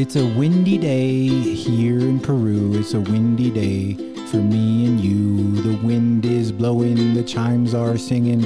[0.00, 2.78] It's a windy day here in Peru.
[2.78, 3.94] It's a windy day
[4.26, 5.60] for me and you.
[5.60, 8.42] The wind is blowing, the chimes are singing.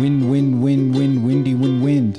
[0.00, 2.16] Wind, wind, wind, wind, windy, wind, wind.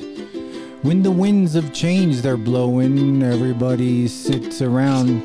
[0.83, 5.19] When the winds of change they're blowing, everybody sits around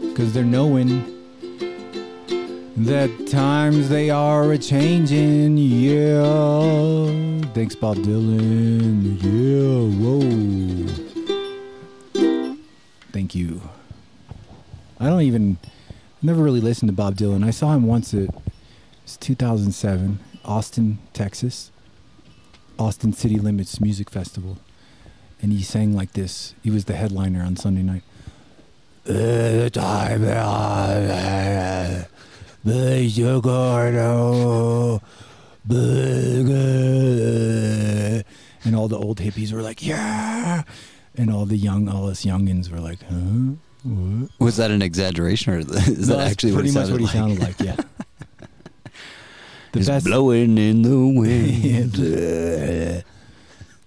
[0.00, 1.04] because they're knowing
[2.78, 5.56] that times they are a changing.
[5.56, 7.42] Yeah.
[7.54, 9.22] Thanks, Bob Dylan.
[9.22, 9.86] Yeah.
[10.02, 10.97] Whoa.
[13.28, 13.60] Thank you.
[14.98, 15.58] I don't even,
[16.22, 17.44] never really listened to Bob Dylan.
[17.44, 18.30] I saw him once at
[19.04, 21.70] it's 2007, Austin, Texas,
[22.78, 24.56] Austin City Limits Music Festival,
[25.42, 26.54] and he sang like this.
[26.62, 28.02] He was the headliner on Sunday night.
[29.04, 30.22] The time
[32.64, 33.88] the sugar,
[38.64, 40.62] and all the old hippies were like, yeah,
[41.18, 43.54] and all the young, all us youngins were like, huh?
[43.84, 44.30] What?
[44.40, 47.00] Was that an exaggeration, or is No, that that's actually pretty what much he what
[47.00, 47.60] he sounded sounded like?
[47.60, 47.76] Yeah.
[49.72, 50.06] the It's best.
[50.06, 51.92] blowing in the wind.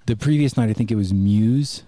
[0.06, 1.84] the previous night, I think it was Muse,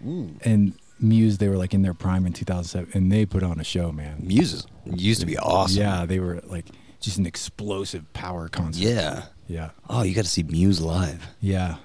[0.00, 1.38] and Muse.
[1.38, 4.16] They were like in their prime in 2007, and they put on a show, man.
[4.20, 5.80] Muse used to be awesome.
[5.82, 6.66] Yeah, they were like
[7.00, 8.82] just an explosive power concert.
[8.82, 9.24] Yeah.
[9.46, 11.26] yeah, Oh, you got to see Muse live.
[11.40, 11.76] yeah.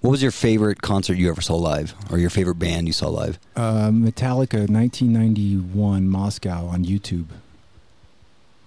[0.00, 3.08] What was your favorite concert you ever saw live, or your favorite band you saw
[3.08, 3.38] live?
[3.56, 7.26] Uh, Metallica, 1991, Moscow on YouTube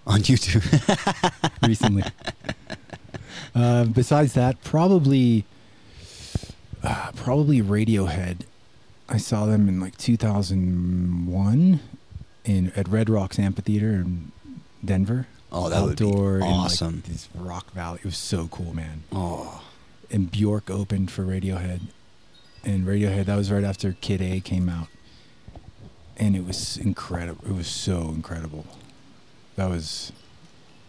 [0.06, 0.62] On YouTube.
[1.68, 2.04] recently.
[3.56, 5.46] uh, besides that, probably,
[6.84, 8.40] uh, probably Radiohead.
[9.08, 11.80] I saw them in like 2001
[12.44, 14.32] in at Red Rocks Amphitheater in
[14.84, 15.28] Denver.
[15.52, 17.04] Oh, that would be Outdoor in, like, awesome.
[17.08, 18.00] this rock valley.
[18.00, 19.04] It was so cool, man.
[19.14, 19.64] oh,
[20.12, 21.82] and Bjork opened for Radiohead.
[22.64, 24.88] And Radiohead, that was right after Kid A came out.
[26.18, 27.44] And it was incredible.
[27.48, 28.66] It was so incredible.
[29.56, 30.12] That was,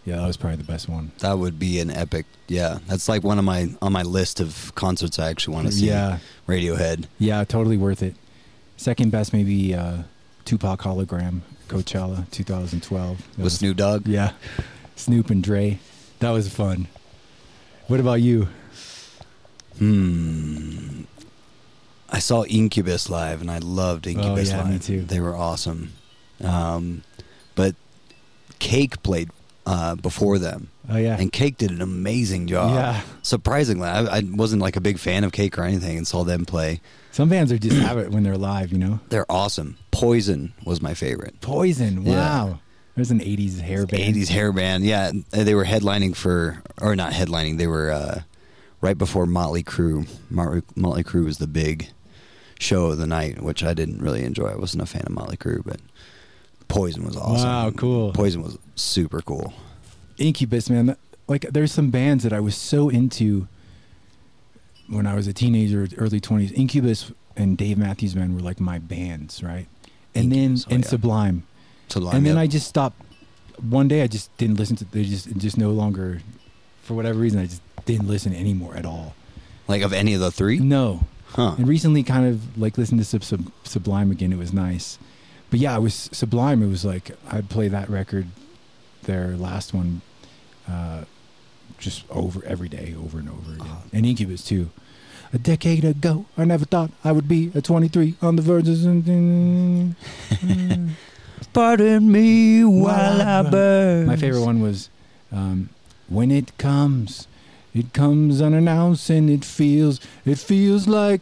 [0.04, 1.12] yeah, that was probably the best one.
[1.20, 2.26] that would be an epic.
[2.48, 5.72] Yeah, that's like one of my on my list of concerts I actually want to
[5.72, 5.86] see.
[5.88, 7.06] Yeah, Radiohead.
[7.18, 8.14] yeah, totally worth it.
[8.76, 10.02] Second best, maybe uh,
[10.44, 13.16] Tupac Hologram, Coachella 2012.
[13.18, 14.06] That with was- Snoop Dogg.
[14.06, 14.32] Yeah,
[14.96, 15.78] Snoop and Dre.
[16.18, 16.88] That was fun.
[17.88, 18.48] What about you?
[19.78, 21.02] Hmm.
[22.08, 24.72] I saw Incubus live, and I loved Incubus Oh, yeah, live.
[24.72, 25.00] me too.
[25.02, 25.92] They were awesome.
[26.44, 27.02] Um,
[27.54, 27.74] but
[28.58, 29.30] Cake played
[29.64, 32.74] uh, before them, Oh yeah, and Cake did an amazing job.
[32.74, 33.00] Yeah.
[33.22, 36.44] Surprisingly, I, I wasn't like a big fan of Cake or anything, and saw them
[36.44, 36.80] play.
[37.12, 38.72] some bands are just have it when they're live.
[38.72, 39.00] You know.
[39.08, 39.78] They're awesome.
[39.92, 41.40] Poison was my favorite.
[41.40, 42.02] Poison.
[42.04, 42.12] Yeah.
[42.16, 42.58] Wow.
[42.96, 44.14] There's an 80s hair band.
[44.16, 44.84] 80s hair band.
[44.84, 47.56] Yeah, they were headlining for, or not headlining.
[47.56, 48.20] They were uh,
[48.82, 50.06] right before Motley Crue.
[50.28, 51.88] Motley, Motley Crue was the big
[52.58, 54.48] show of the night, which I didn't really enjoy.
[54.48, 55.80] I wasn't a fan of Motley Crue, but
[56.68, 57.48] Poison was awesome.
[57.48, 58.12] Wow, cool.
[58.12, 59.52] Poison was super cool.
[60.18, 60.96] Incubus, man.
[61.28, 63.46] Like, there's some bands that I was so into
[64.88, 66.52] when I was a teenager, early 20s.
[66.52, 69.66] Incubus and Dave Matthews Band were like my bands, right?
[70.14, 70.90] And Incubus, then, oh, and yeah.
[70.90, 71.46] Sublime.
[71.88, 72.42] Sublime, and then yep.
[72.42, 73.00] I just stopped.
[73.68, 76.20] One day I just didn't listen to, they just, just no longer,
[76.82, 79.14] for whatever reason, I just didn't listen anymore at all.
[79.68, 81.04] like of any of the three, No.
[81.28, 81.54] huh?
[81.56, 84.32] And recently, kind of like listening to Sub- Sub- Sublime again.
[84.32, 84.98] It was nice,
[85.50, 86.62] but yeah, it was Sublime.
[86.62, 88.26] It was like I'd play that record,
[89.04, 90.02] their last one,
[90.68, 91.04] uh,
[91.78, 93.76] just over every day, over and over again.
[93.92, 94.70] And Incubus too.
[95.34, 98.76] A decade ago, I never thought I would be at 23 on the verge of
[98.76, 99.96] something.
[101.54, 104.06] Pardon me while I burn.
[104.06, 104.90] My favorite one was
[105.30, 105.68] um,
[106.08, 107.26] when it comes,
[107.74, 111.20] it comes unannounced and it feels, it feels like.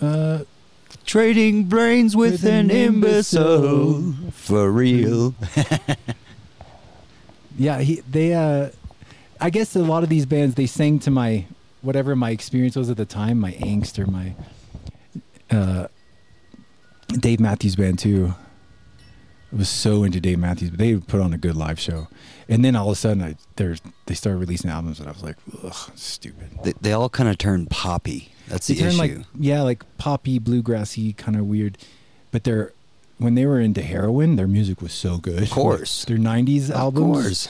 [0.00, 0.40] Uh,
[1.04, 3.96] Trading brains with, With an an imbecile.
[3.96, 4.30] imbecile.
[4.32, 5.34] For real.
[7.58, 8.70] Yeah, he they uh
[9.40, 11.46] I guess a lot of these bands they sang to my
[11.82, 14.34] whatever my experience was at the time, my angst or my
[15.50, 15.88] uh
[17.18, 18.34] Dave Matthews band too.
[19.52, 22.08] I was so into Dave Matthews, but they put on a good live show.
[22.48, 23.36] And then all of a sudden I
[24.06, 26.50] they started releasing albums and I was like, ugh, stupid.
[26.62, 28.30] They, they all kind of turned poppy.
[28.48, 29.18] That's the They turned issue.
[29.18, 31.76] like yeah, like poppy, bluegrassy, kind of weird.
[32.30, 32.72] But they're
[33.18, 35.42] when they were into heroin, their music was so good.
[35.42, 36.04] Of course.
[36.04, 37.48] their '90s of albums, course.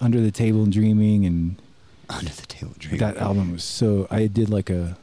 [0.00, 1.56] "Under the Table and Dreaming," and
[2.08, 2.98] Under the table dream.
[2.98, 4.06] that album was so.
[4.10, 4.96] I did like a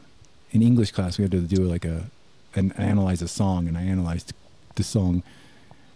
[0.51, 1.17] in English class.
[1.19, 2.09] We had to do like a
[2.55, 4.33] and analyze a song, and I analyzed
[4.75, 5.21] the song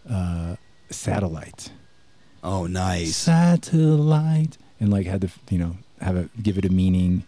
[0.09, 0.57] uh,
[0.91, 1.71] "Satellite."
[2.44, 3.16] Oh, nice.
[3.16, 7.24] Satellite, and like had to you know have it give it a meaning.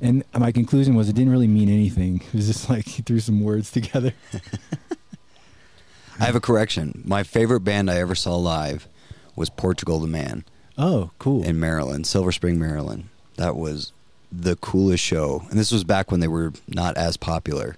[0.00, 2.20] And my conclusion was it didn't really mean anything.
[2.28, 4.12] It was just like he threw some words together.
[6.20, 7.02] I have a correction.
[7.04, 8.88] My favorite band I ever saw live
[9.36, 10.44] was Portugal the Man
[10.76, 11.44] Oh, cool.
[11.44, 13.08] in Maryland, Silver Spring, Maryland.
[13.36, 13.92] That was
[14.32, 15.44] the coolest show.
[15.50, 17.76] And this was back when they were not as popular.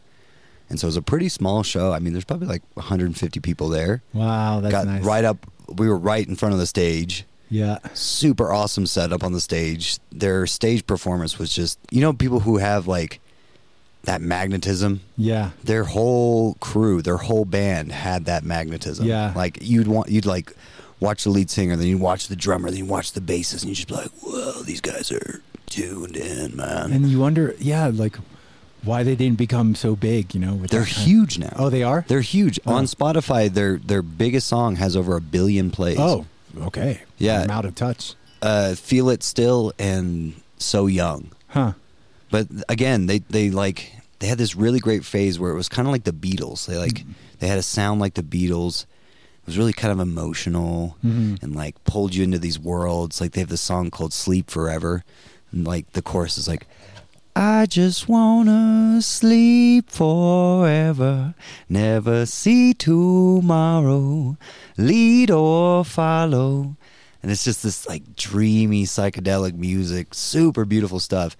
[0.71, 1.93] And so it was a pretty small show.
[1.93, 4.03] I mean, there's probably like 150 people there.
[4.15, 5.03] wow, that's Got nice.
[5.05, 5.47] right up.
[5.70, 7.25] We were right in front of the stage.
[7.49, 7.78] Yeah.
[7.94, 9.99] Super awesome setup on the stage.
[10.12, 13.20] Their stage performance was just, you know, people who have like
[14.05, 15.00] that magnetism.
[15.17, 15.50] Yeah.
[15.64, 19.06] Their whole crew, their whole band had that magnetism.
[19.06, 19.32] Yeah.
[19.34, 20.55] Like you'd want, you'd like
[21.00, 23.70] watch the lead singer, then you'd watch the drummer, then you watch the bassist, and
[23.70, 26.93] you just be like, whoa, these guys are tuned in, man.
[26.93, 28.17] And you wonder, yeah, like
[28.85, 30.56] why they didn't become so big, you know?
[30.56, 31.53] They're huge now.
[31.56, 32.05] Oh, they are?
[32.09, 32.59] They're huge.
[32.67, 32.75] Oh.
[32.75, 35.99] On Spotify, their their biggest song has over a billion plays.
[35.99, 36.27] Oh,
[36.62, 37.00] okay.
[37.19, 37.43] Yeah.
[37.43, 38.15] I'm out of touch.
[38.43, 41.31] Uh, Feel It Still and So Young.
[41.49, 41.73] Huh.
[42.31, 45.87] But again, they they like they had this really great phase where it was kind
[45.88, 46.67] of like the Beatles.
[46.67, 47.05] They like
[47.41, 48.85] they had a sound like the Beatles.
[49.43, 51.43] It was really kind of emotional Mhm.
[51.43, 53.21] and like pulled you into these worlds.
[53.21, 55.03] Like they have this song called "Sleep Forever,"
[55.50, 56.67] and like the chorus is like,
[57.41, 61.35] "I just wanna sleep forever,
[61.71, 64.37] never see tomorrow,
[64.77, 66.77] lead or follow."
[67.23, 71.35] And it's just this like dreamy psychedelic music, super beautiful stuff.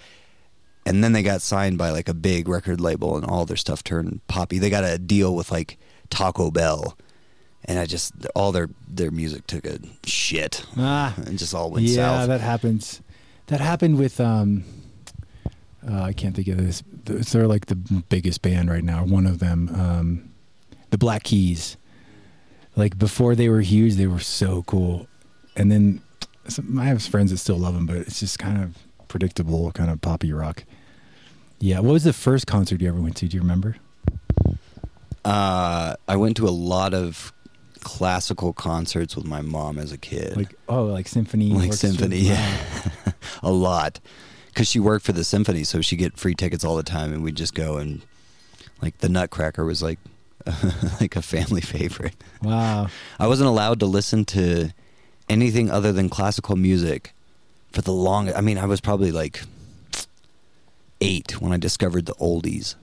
[0.87, 3.85] And then they got signed by like a big record label and all their stuff
[3.85, 4.59] turned poppy.
[4.59, 6.97] They got a deal with like taco bell.
[7.67, 10.65] And i just all their their music took a shit.
[10.79, 11.15] Ah.
[11.27, 12.21] and just all went yeah, south.
[12.21, 13.03] Yeah, that happens.
[13.49, 14.65] That happened with um
[15.89, 16.83] uh, I can't think of this.
[17.05, 17.77] They're like the
[18.09, 19.05] biggest band right now.
[19.05, 20.31] One of them, um,
[20.91, 21.77] the Black Keys.
[22.77, 25.09] Like before they were huge, they were so cool,
[25.57, 26.01] and then
[26.49, 28.79] some, I have friends that still love them, but it's just kind of
[29.09, 30.65] predictable, kind of poppy rock.
[31.59, 33.29] Yeah, what was the first concert you ever went to?
[33.29, 33.77] Do you remember?
[35.25, 37.33] uh i went to a lot of
[37.81, 42.59] classical concerts with my mom as a kid Like oh, like symphony, Like symphony, yeah.
[43.43, 44.01] a lot
[44.53, 47.23] because she worked for the symphony so she'd get free tickets all the time and
[47.23, 48.03] we'd just go and
[48.83, 49.99] like the nutcracker was like
[51.01, 52.89] like a family favorite Wow.
[53.19, 54.71] I wasn't allowed to listen to
[55.29, 57.13] anything other than classical music
[57.73, 58.33] for the long.
[58.35, 59.43] I mean, I was probably like
[61.01, 62.75] eight when I discovered the oldies,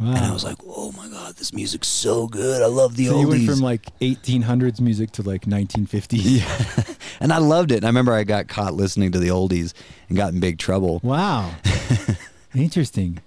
[0.00, 0.14] Wow.
[0.14, 2.62] and I was like, "Oh my god, this music's so good!
[2.62, 6.20] I love the so oldies." you went from like 1800s music to like 1950s.
[6.24, 7.76] yeah, and I loved it.
[7.76, 9.74] And I remember I got caught listening to the oldies
[10.08, 11.00] and got in big trouble.
[11.02, 11.52] Wow.
[12.54, 13.20] Interesting.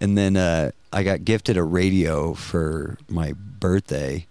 [0.00, 4.26] And then uh, I got gifted a radio for my birthday,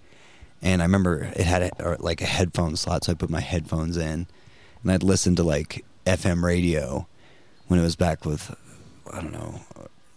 [0.64, 3.96] and I remember it had a, like a headphone slot, so I put my headphones
[3.96, 4.26] in,
[4.82, 7.06] and I'd listen to like FM radio
[7.68, 8.56] when it was back with
[9.12, 9.62] I don't know,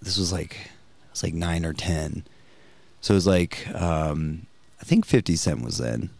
[0.00, 0.70] this was like
[1.18, 2.24] was like nine or ten,
[3.00, 4.46] so it was like um,
[4.80, 6.10] I think Fifty Cent was then.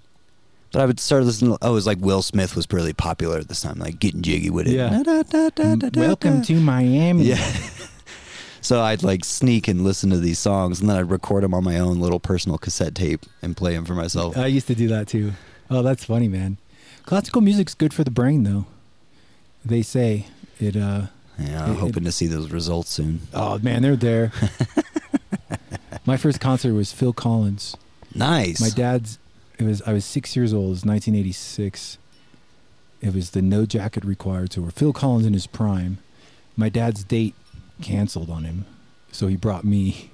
[0.73, 1.53] But I would start listening.
[1.53, 4.23] To, oh, it was like Will Smith was really popular at this time, like getting
[4.23, 4.75] jiggy with it.
[4.75, 5.03] Yeah.
[5.03, 7.25] Da, da, da, da, Welcome to Miami.
[7.25, 7.37] Yeah.
[8.61, 11.65] so I'd like sneak and listen to these songs, and then I'd record them on
[11.65, 14.37] my own little personal cassette tape and play them for myself.
[14.37, 15.33] I used to do that too.
[15.71, 16.59] Oh, that's funny, man.
[17.06, 18.67] Classical music's good for the brain, though.
[19.64, 20.26] They say
[20.59, 20.76] it.
[20.76, 21.07] uh
[21.38, 23.21] yeah, I'm it- hoping to see those results soon.
[23.33, 24.33] Oh man, they're there.
[26.04, 27.76] My first concert was Phil Collins.
[28.14, 28.61] Nice.
[28.61, 29.18] My dad's.
[29.59, 29.83] It was.
[29.83, 30.66] I was six years old.
[30.66, 31.99] It was 1986.
[33.00, 34.71] It was the No Jacket Required tour.
[34.71, 35.99] Phil Collins in his prime.
[36.57, 37.35] My dad's date
[37.83, 38.64] canceled on him,
[39.12, 40.11] so he brought me.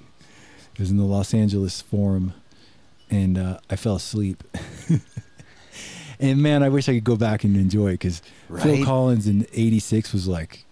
[0.73, 2.33] It was in the Los Angeles Forum,
[3.09, 4.43] and uh, I fell asleep.
[6.19, 8.21] and man, I wish I could go back and enjoy it because
[8.61, 10.64] Phil Collins in '86 was like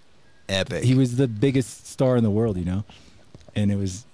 [0.50, 0.84] Epic.
[0.84, 2.84] he was the biggest star in the world, you know,
[3.56, 4.06] and it was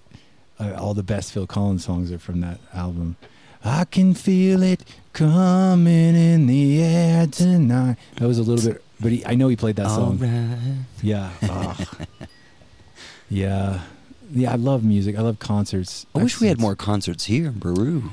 [0.60, 3.16] uh, all the best Phil Collins songs are from that album.
[3.64, 7.98] I can feel it coming in the air tonight.
[8.16, 10.22] That was a little bit, but he, I know he played that song.
[10.24, 10.78] Alright.
[11.02, 11.88] Yeah, Ugh.
[13.30, 13.82] yeah,
[14.32, 14.52] yeah.
[14.52, 15.18] I love music.
[15.18, 16.06] I love concerts.
[16.16, 18.12] I wish we had more concerts here in Peru.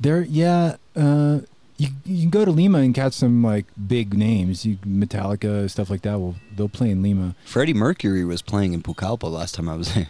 [0.00, 0.76] There, yeah.
[0.94, 1.40] Uh,
[1.78, 4.64] you you can go to Lima and catch some like big names.
[4.64, 6.18] You Metallica stuff like that.
[6.18, 7.34] Well, they'll play in Lima.
[7.44, 10.08] Freddie Mercury was playing in Pucallpa last time I was there.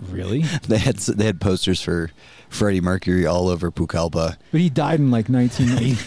[0.00, 0.42] Really?
[0.68, 2.10] they had they had posters for
[2.48, 4.36] Freddie Mercury all over Pucallpa.
[4.52, 6.00] But he died in like 1980.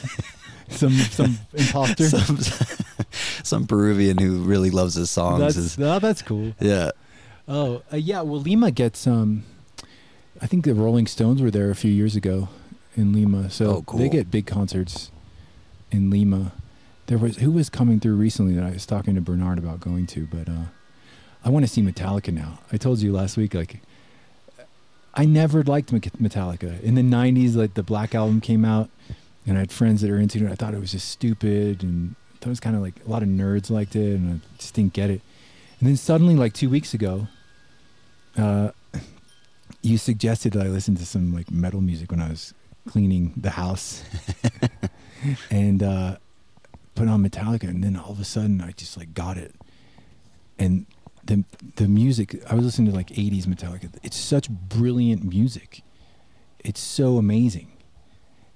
[0.69, 2.09] some some imposter.
[2.09, 2.39] Some,
[3.43, 5.39] some Peruvian who really loves his songs.
[5.39, 6.53] that's is, oh, that's cool.
[6.59, 6.91] yeah.
[7.47, 8.21] Oh uh, yeah.
[8.21, 9.43] Well, Lima gets um.
[10.41, 12.49] I think the Rolling Stones were there a few years ago
[12.95, 13.99] in Lima, so Oh, cool.
[13.99, 15.11] they get big concerts
[15.91, 16.51] in Lima.
[17.07, 20.07] There was who was coming through recently that I was talking to Bernard about going
[20.07, 20.65] to, but uh,
[21.43, 22.59] I want to see Metallica now.
[22.71, 23.81] I told you last week, like,
[25.13, 26.79] I never liked Metallica.
[26.81, 28.89] In the '90s, like the Black Album came out,
[29.45, 30.51] and I had friends that are into it.
[30.51, 33.09] I thought it was just stupid, and I thought it was kind of like a
[33.09, 35.21] lot of nerds liked it, and I just didn't get it.
[35.79, 37.27] And then suddenly, like two weeks ago,
[38.37, 38.71] uh,
[39.81, 42.53] you suggested that I listen to some like metal music when I was
[42.87, 44.03] cleaning the house,
[45.51, 46.17] and uh,
[46.95, 49.55] put on Metallica, and then all of a sudden I just like got it,
[50.59, 50.85] and
[51.23, 51.43] the
[51.75, 53.93] the music I was listening to like '80s Metallica.
[54.03, 55.83] It's such brilliant music.
[56.59, 57.71] It's so amazing,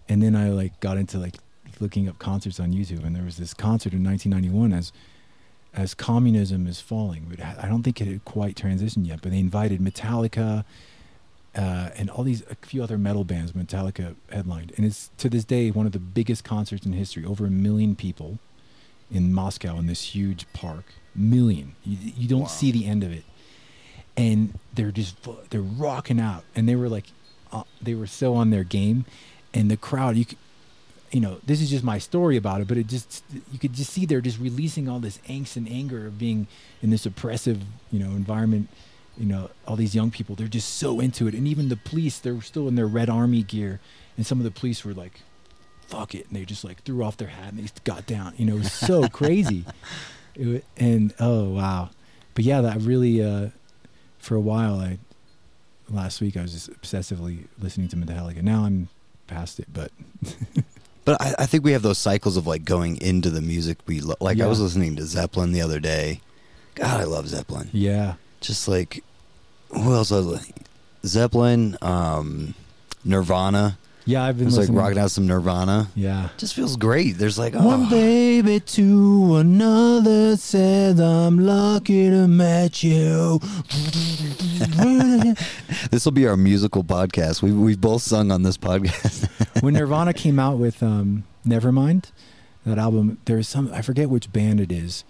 [0.07, 1.35] and then I like got into like
[1.79, 4.91] looking up concerts on YouTube, and there was this concert in 1991 as
[5.73, 7.27] as communism is falling.
[7.29, 10.65] But I don't think it had quite transitioned yet, but they invited Metallica.
[11.57, 15.43] Uh, and all these a few other metal bands Metallica headlined, and it's to this
[15.43, 17.25] day one of the biggest concerts in history.
[17.25, 18.37] Over a million people
[19.11, 20.85] in Moscow in this huge park,
[21.15, 21.75] million.
[21.83, 22.47] You, you don't Wow.
[22.47, 23.23] see the end of it,
[24.15, 25.15] and they're just
[25.49, 27.05] they're rocking out, and they were like,
[27.51, 29.05] uh, they were so on their game,
[29.53, 30.25] and the crowd you.
[30.25, 30.37] c-
[31.11, 33.91] You know, this is just my story about it, but it just you could just
[33.93, 36.47] see they're just releasing all this angst and anger of being
[36.83, 37.59] in this oppressive,
[37.91, 38.67] you know, environment
[39.17, 41.33] you know all these young people they're just so into it.
[41.33, 43.79] And even the police they're still in their red army gear.
[44.15, 45.21] And some of the police were like
[45.87, 46.27] fuck it.
[46.27, 48.33] And they just like threw off their hat and they got down.
[48.37, 49.65] You know it was so crazy.
[50.35, 51.89] It, and oh wow.
[52.35, 53.49] But yeah that really uh
[54.19, 54.97] for a while i
[55.89, 58.41] last week i was just obsessively listening to metallica.
[58.41, 58.89] Now i'm
[59.27, 59.91] past it but
[61.05, 64.01] But I, I think we have those cycles of like going into the music we
[64.01, 64.41] lo- like.
[64.41, 66.19] I was listening to Zeppelin the other day.
[66.75, 67.69] God, I love Zeppelin.
[67.71, 68.15] yeah.
[68.41, 69.05] Just like
[69.69, 70.11] who else?
[70.11, 70.51] Was
[71.05, 72.53] Zeppelin, um,
[73.05, 73.77] Nirvana.
[74.05, 75.87] yeah i've been like rocking out some Nirvana.
[75.95, 77.17] yeah Just feels great.
[77.17, 83.39] There's like oh, One baby to another says I'm lucky to met you.
[85.91, 87.41] this will be our musical podcast.
[87.41, 89.61] We we've both sung on this podcast.
[89.63, 92.11] when Nirvana came out with um, Nevermind,
[92.65, 95.03] that album, there's some I forget which band it is,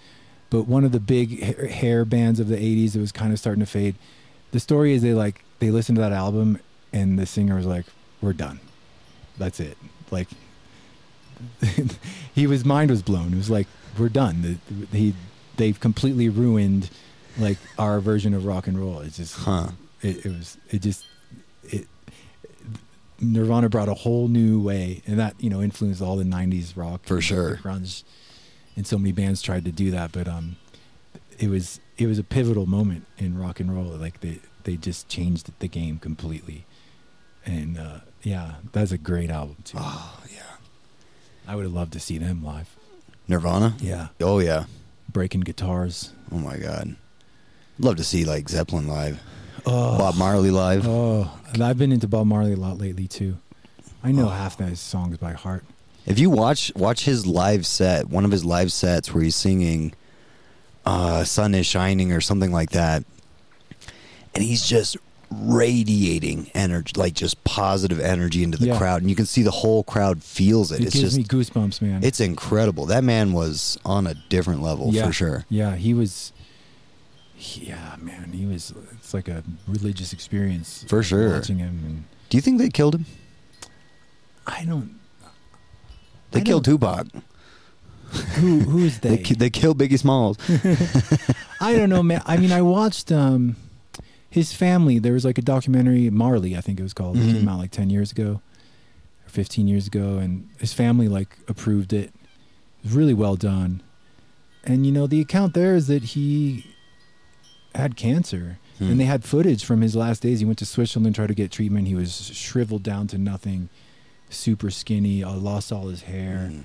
[0.50, 3.62] but one of the big hair bands of the '80s that was kind of starting
[3.62, 3.96] to fade.
[4.52, 6.60] The story is they like they listened to that album
[6.94, 7.86] and the singer was like,
[8.22, 8.60] "We're done,
[9.38, 9.78] that's it."
[10.12, 10.28] Like
[12.34, 13.34] he was mind was blown.
[13.34, 15.14] It was like, "We're done." The, he
[15.58, 16.90] they've completely ruined
[17.38, 19.00] like our version of rock and roll.
[19.02, 19.70] It's just Huh.
[20.02, 21.06] it, it was it just
[21.64, 21.88] it
[23.20, 27.02] Nirvana brought a whole new way, and that you know influenced all the '90s rock
[27.06, 27.58] For sure.
[27.64, 28.04] grunge,
[28.76, 30.12] and so many bands tried to do that.
[30.12, 30.56] But um,
[31.40, 33.86] it was it was a pivotal moment in rock and roll.
[33.98, 36.66] Like they they just changed the game completely,
[37.46, 39.78] and uh, yeah, that's a great album too.
[39.80, 40.42] Oh yeah.
[41.48, 42.76] I would have loved to see them live.
[43.28, 43.76] Nirvana.
[43.80, 44.66] Yeah, Oh yeah.
[45.12, 46.12] breaking guitars.
[46.32, 46.96] Oh my god.
[47.80, 49.20] Love to see like Zeppelin live,
[49.66, 50.88] Oh, Bob Marley live.
[50.88, 53.38] Oh, and I've been into Bob Marley a lot lately too.
[54.04, 54.30] I know Oh.
[54.30, 55.64] half his songs by heart.
[56.06, 59.94] If you watch watch his live set, one of his live sets where he's singing
[60.88, 63.04] uh Sun is Shining or something like that.
[64.34, 64.96] And he's just
[65.30, 68.78] radiating energy like just positive energy into the Yeah.
[68.78, 70.80] crowd and you can see the whole crowd feels it.
[70.80, 72.02] It it's gives just me goosebumps, man.
[72.04, 72.86] it's incredible.
[72.86, 75.46] That man was on a different level yeah, for sure.
[75.50, 76.32] Yeah, he was.
[77.40, 78.74] Yeah, man, he was.
[78.94, 81.34] It's like a religious experience For sure.
[81.34, 83.06] Watching him, and Do you think they killed him?
[84.48, 84.98] I don't.
[86.32, 87.08] They I killed don't- Tupac.
[88.40, 89.18] Who who is They they?
[89.24, 90.38] ki- they killed Biggie Smalls.
[91.62, 92.22] I don't know, man.
[92.26, 93.56] I mean, I watched um,
[94.30, 95.00] his family.
[95.00, 97.18] There was like a documentary, Marley, I think it was called.
[97.18, 97.32] It Mhm.
[97.34, 98.42] came out like ten years ago,
[99.26, 102.12] or fifteen years ago, and his family like approved it.
[102.84, 103.82] It was really well done,
[104.64, 106.66] and you know the account there is that he
[107.76, 108.92] had cancer, Hmm.
[108.92, 110.40] and they had footage from his last days.
[110.40, 111.88] He went to Switzerland, and tried to get treatment.
[111.88, 113.70] He was shriveled down to nothing,
[114.30, 116.64] super skinny, uh, lost all his hair Mm.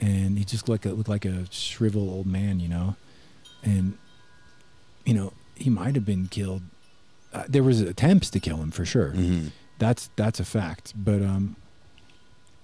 [0.00, 2.96] And he just looked like a, looked like a shriveled old man, you know,
[3.62, 3.96] and
[5.04, 6.62] you know he might have been killed.
[7.32, 9.12] Uh, there was attempts to kill him for sure.
[9.12, 9.50] Mhm.
[9.78, 10.92] That's that's a fact.
[10.96, 11.56] But um,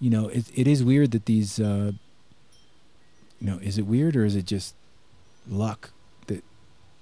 [0.00, 1.58] you know, it it is weird that these.
[1.60, 1.92] Uh,
[3.40, 4.74] you know, is it weird or is it just
[5.48, 5.92] luck
[6.26, 6.44] that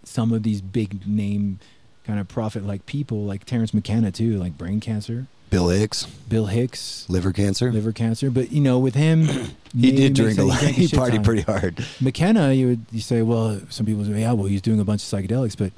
[0.04, 1.58] some of these big name
[2.04, 6.46] kind of prophet like people like Terence McKenna too, like brain cancer, Bill Hicks, Bill
[6.46, 7.72] Hicks, liver cancer.
[7.72, 8.30] liver cancer.
[8.30, 9.26] But you know, with him,
[9.76, 10.58] he did drink a lot.
[10.62, 11.84] He partied pretty hard.
[12.00, 15.02] McKenna, you would you say, well, some people say, yeah, well, he's doing a bunch
[15.02, 15.72] of psychedelics, but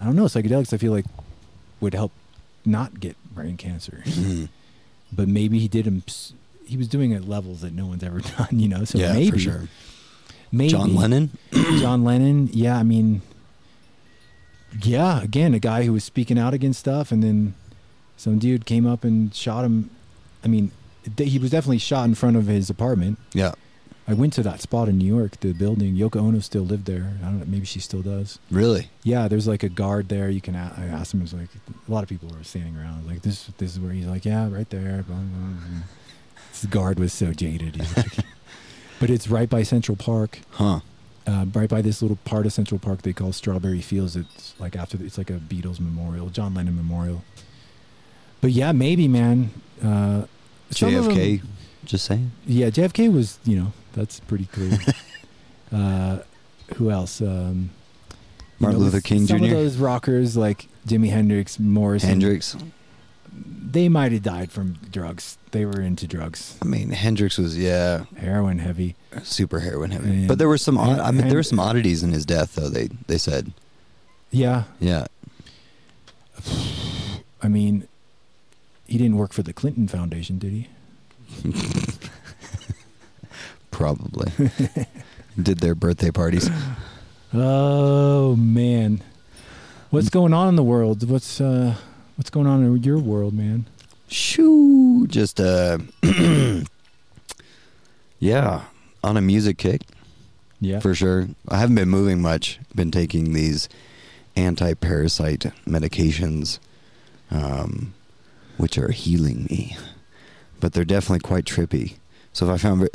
[0.00, 0.24] I don't know.
[0.24, 1.06] Psychedelics, I feel like
[1.80, 2.12] would help
[2.64, 4.48] not get brain cancer, Mhm.
[5.12, 6.02] but maybe he did him.
[6.66, 8.84] He was doing it at levels that no one's ever done, you know.
[8.84, 9.62] So yeah, maybe, for sure.
[10.52, 11.30] maybe John Lennon.
[11.52, 12.76] John Lennon, yeah.
[12.76, 13.22] I mean,
[14.82, 17.54] yeah, again, a guy who was speaking out against stuff, and then
[18.20, 19.88] some dude came up and shot him.
[20.44, 20.72] I mean,
[21.16, 23.18] he was definitely shot in front of his apartment.
[23.32, 23.52] Yeah.
[24.06, 25.94] I went to that spot in New York, the building.
[25.96, 27.14] Yoko Ono still lived there.
[27.22, 28.38] I don't know, maybe she still does.
[28.50, 28.90] Really?
[29.04, 30.28] Yeah, there's like a guard there.
[30.28, 30.54] You can.
[30.54, 31.20] a- I asked him.
[31.20, 31.48] It was like
[31.88, 33.06] a lot of people were standing around.
[33.06, 33.46] Like this.
[33.56, 35.02] This is where he's like, yeah, right there.
[35.06, 35.82] Blah, blah, blah.
[36.50, 37.76] This guard was so jaded.
[37.76, 38.12] He's like,
[39.00, 40.40] but it's right by Central Park.
[40.50, 40.80] Huh.
[41.26, 44.16] Uh, right by this little part of Central Park they call Strawberry Fields.
[44.16, 47.22] It's like after the, it's like a Beatles memorial, John Lennon memorial.
[48.40, 49.50] But yeah, maybe man.
[49.82, 50.24] Uh,
[50.70, 51.42] some of them- JFK.
[51.84, 52.30] Just saying.
[52.46, 54.78] yeah, JFK was, you know, that's pretty clear.
[55.72, 56.18] uh,
[56.76, 57.20] who else?
[57.20, 57.70] Um,
[58.60, 59.44] Martin know, Luther King some Jr..
[59.46, 62.56] of those rockers like Jimi Hendrix, Morrison, Hendrix.
[63.32, 65.36] they might have died from drugs.
[65.50, 68.94] They were into drugs, I mean, Hendrix was yeah, heroin heavy.
[69.24, 70.10] super heroin heavy.
[70.10, 70.78] And- but there were some.
[70.78, 72.68] odd- I mean, there were some oddities in his death, though.
[72.68, 73.52] They they said.
[74.30, 75.06] Yeah, Yeah.
[77.42, 77.88] I mean,
[78.90, 80.68] he didn't work for the Clinton Foundation, did he?
[83.70, 84.30] Probably.
[85.40, 86.50] Did their birthday parties.
[87.32, 89.00] Oh man,
[89.90, 91.08] what's going on in the world?
[91.08, 91.76] What's uh,
[92.16, 93.66] what's going on in your world, man?
[94.08, 95.06] Shoo.
[95.06, 95.78] Just uh.
[98.18, 98.64] yeah,
[99.04, 99.82] on a music kick.
[100.60, 101.28] Yeah, for sure.
[101.48, 102.58] I haven't been moving much.
[102.74, 103.68] Been taking these
[104.36, 106.58] anti-parasite medications,
[107.30, 107.94] um,
[108.60, 109.76] which are healing me,
[110.60, 111.94] but they're definitely quite trippy.
[112.32, 112.88] So if I found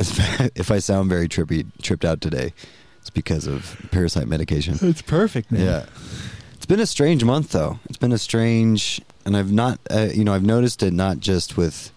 [0.56, 2.54] if I sound very trippy, tripped out today,
[3.02, 4.78] it's because of parasite medication.
[4.82, 5.62] it's perfect, man.
[5.62, 5.86] Yeah.
[6.56, 7.80] It's been a strange month though.
[7.86, 11.58] It's been a strange and I've not uh, you know, I've noticed it not just
[11.58, 11.92] with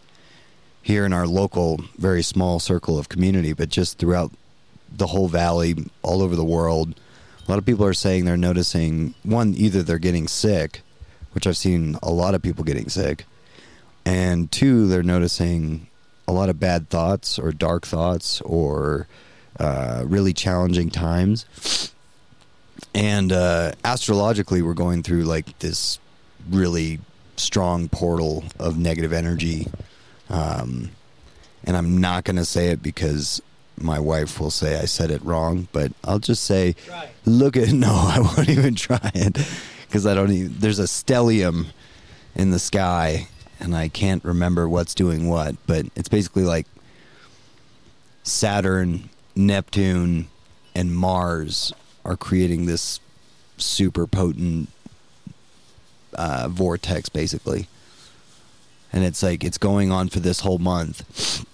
[0.82, 4.32] here in our local very small circle of community, but just throughout
[4.90, 6.94] the whole valley, all over the world.
[7.46, 10.82] A lot of people are saying they're noticing one either they're getting sick,
[11.32, 13.24] which I've seen a lot of people getting sick,
[14.08, 15.86] and two they're noticing
[16.26, 19.06] a lot of bad thoughts or dark thoughts or
[19.60, 21.92] uh, really challenging times.
[22.94, 25.98] And uh, astrologically we're going through like this
[26.48, 27.00] really
[27.36, 29.66] strong portal of negative energy.
[30.30, 30.90] Um,
[31.64, 33.42] and i'm not going to say it because
[33.76, 36.74] my wife will say i said it wrong but i'll just say
[37.24, 39.36] look at no i won't even try it.
[39.86, 41.66] Because i don't even there's a stellium
[42.36, 43.26] in the sky
[43.60, 46.66] and i can't remember what's doing what but it's basically like
[48.22, 50.28] saturn neptune
[50.74, 51.72] and mars
[52.04, 53.00] are creating this
[53.56, 54.68] super potent
[56.14, 57.68] uh, vortex basically.
[58.92, 61.44] And it's like it's going on for this whole month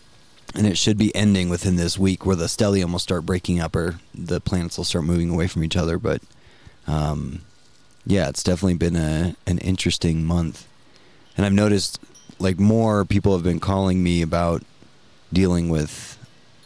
[0.54, 3.74] and it should be ending within this week where the stellium will start breaking up
[3.74, 6.22] or the planets will start moving away from each other but
[6.86, 7.40] um,
[8.06, 10.68] yeah it's definitely been a, an interesting month
[11.36, 12.00] and i've noticed
[12.38, 14.62] like more people have been calling me about
[15.32, 16.18] dealing with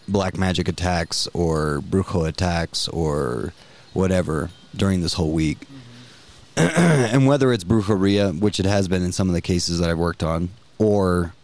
[0.08, 3.52] black magic attacks or brujo attacks or
[3.92, 5.58] whatever during this whole week.
[6.56, 9.98] and whether it's brujeria, which it has been in some of the cases that I've
[9.98, 11.34] worked on, or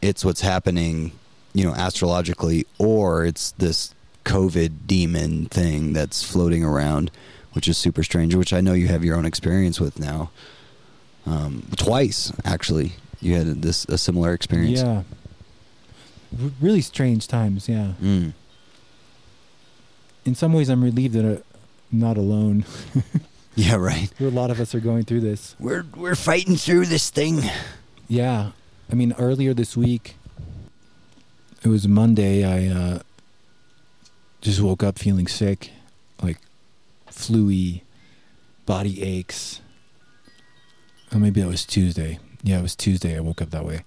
[0.00, 1.12] it's what's happening,
[1.52, 7.10] you know, astrologically, or it's this COVID demon thing that's floating around,
[7.52, 10.30] which is super strange, which I know you have your own experience with now.
[11.26, 14.80] Um, twice, actually, you had this a similar experience.
[14.80, 15.02] Yeah.
[16.42, 17.92] R- really strange times, yeah.
[18.02, 18.32] Mm.
[20.24, 21.42] In some ways, I'm relieved that I'm
[21.90, 22.64] not alone.
[23.54, 24.10] Yeah, right.
[24.20, 25.56] a lot of us are going through this.
[25.58, 27.42] We're we're fighting through this thing.
[28.08, 28.52] Yeah.
[28.90, 30.16] I mean, earlier this week,
[31.62, 32.98] it was Monday, I uh,
[34.40, 35.70] just woke up feeling sick,
[36.22, 36.38] like
[37.10, 37.82] fluey,
[38.66, 39.60] body aches.
[41.12, 42.18] Or maybe that was Tuesday.
[42.42, 43.16] Yeah, it was Tuesday.
[43.16, 43.84] I woke up that way.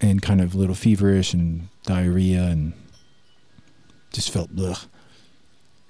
[0.00, 2.72] And kind of a little feverish and diarrhea and
[4.12, 4.86] just felt blech.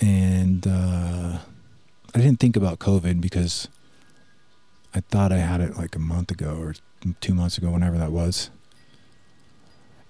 [0.00, 1.38] And uh,
[2.14, 3.68] I didn't think about COVID because
[4.94, 6.74] I thought I had it like a month ago or
[7.20, 8.50] two months ago, whenever that was.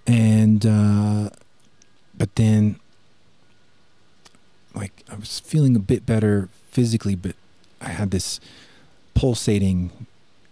[0.07, 1.31] And, uh,
[2.17, 2.81] but then,
[4.75, 7.37] like, I was feeling a bit better physically, but
[7.81, 8.41] I had this
[9.21, 9.91] pulsating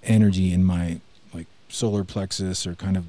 [0.03, 1.01] energy in my,
[1.33, 3.07] like, solar plexus or kind of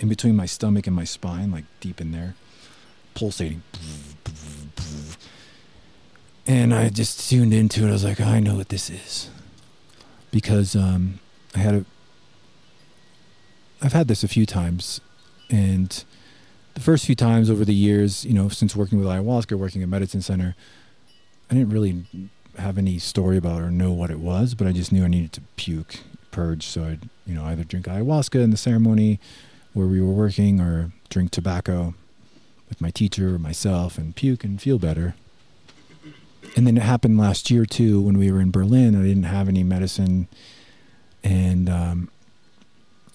[0.00, 2.34] in between my stomach and my spine, like deep in there,
[3.14, 3.62] pulsating.
[6.48, 7.90] And I just tuned into it.
[7.90, 9.30] I was like, I know what this is.
[10.32, 11.20] Because um,
[11.54, 11.84] I had a.
[13.80, 15.00] I've had this a few times.
[15.48, 16.04] And
[16.74, 19.88] the first few times over the years, you know, since working with ayahuasca, working at
[19.88, 20.56] Medicine Center,
[21.48, 22.04] I didn't really
[22.58, 25.32] have any story about or know what it was, but I just knew I needed
[25.32, 26.66] to puke, purge.
[26.66, 29.20] So I'd, you know, either drink ayahuasca in the ceremony
[29.72, 31.94] where we were working or drink tobacco
[32.68, 35.14] with my teacher or myself and puke and feel better.
[36.56, 38.94] And then it happened last year too when we were in Berlin.
[38.94, 40.28] I didn't have any medicine
[41.24, 42.10] and um,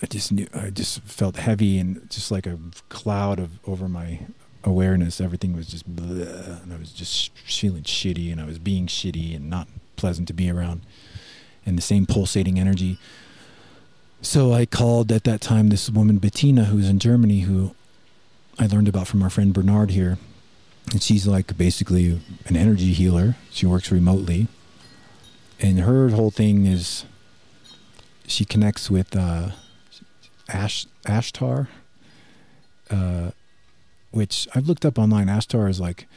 [0.02, 2.58] I just knew I just felt heavy and just like a
[2.90, 4.22] cloud of over my
[4.64, 5.22] awareness.
[5.22, 9.36] Everything was just bleh, and I was just feeling shitty and I was being shitty
[9.36, 10.82] and not pleasant to be around
[11.66, 12.98] and the same pulsating energy.
[14.22, 17.74] So I called at that time this woman Bettina who's in Germany who
[18.58, 20.18] I learned about from our friend Bernard here.
[20.92, 23.36] And she's like basically an energy healer.
[23.52, 24.48] She works remotely.
[25.60, 27.06] And her whole thing is
[28.26, 29.52] she connects with uh,
[30.48, 31.68] Ash Ashtar,
[32.90, 33.32] uh,
[34.12, 35.28] which I've looked up online.
[35.28, 36.08] Ashtar is like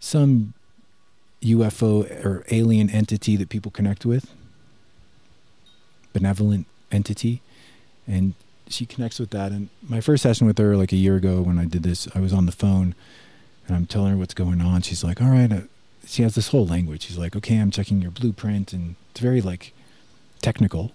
[0.00, 0.54] some
[1.42, 4.32] UFO or alien entity that people connect with,
[6.12, 7.42] benevolent entity,
[8.06, 8.34] and
[8.68, 9.52] she connects with that.
[9.52, 12.20] And my first session with her, like a year ago, when I did this, I
[12.20, 12.94] was on the phone,
[13.66, 14.82] and I'm telling her what's going on.
[14.82, 15.60] She's like, "All right." Uh,
[16.06, 17.06] she has this whole language.
[17.06, 19.72] She's like, "Okay, I'm checking your blueprint," and it's very like
[20.42, 20.92] technical.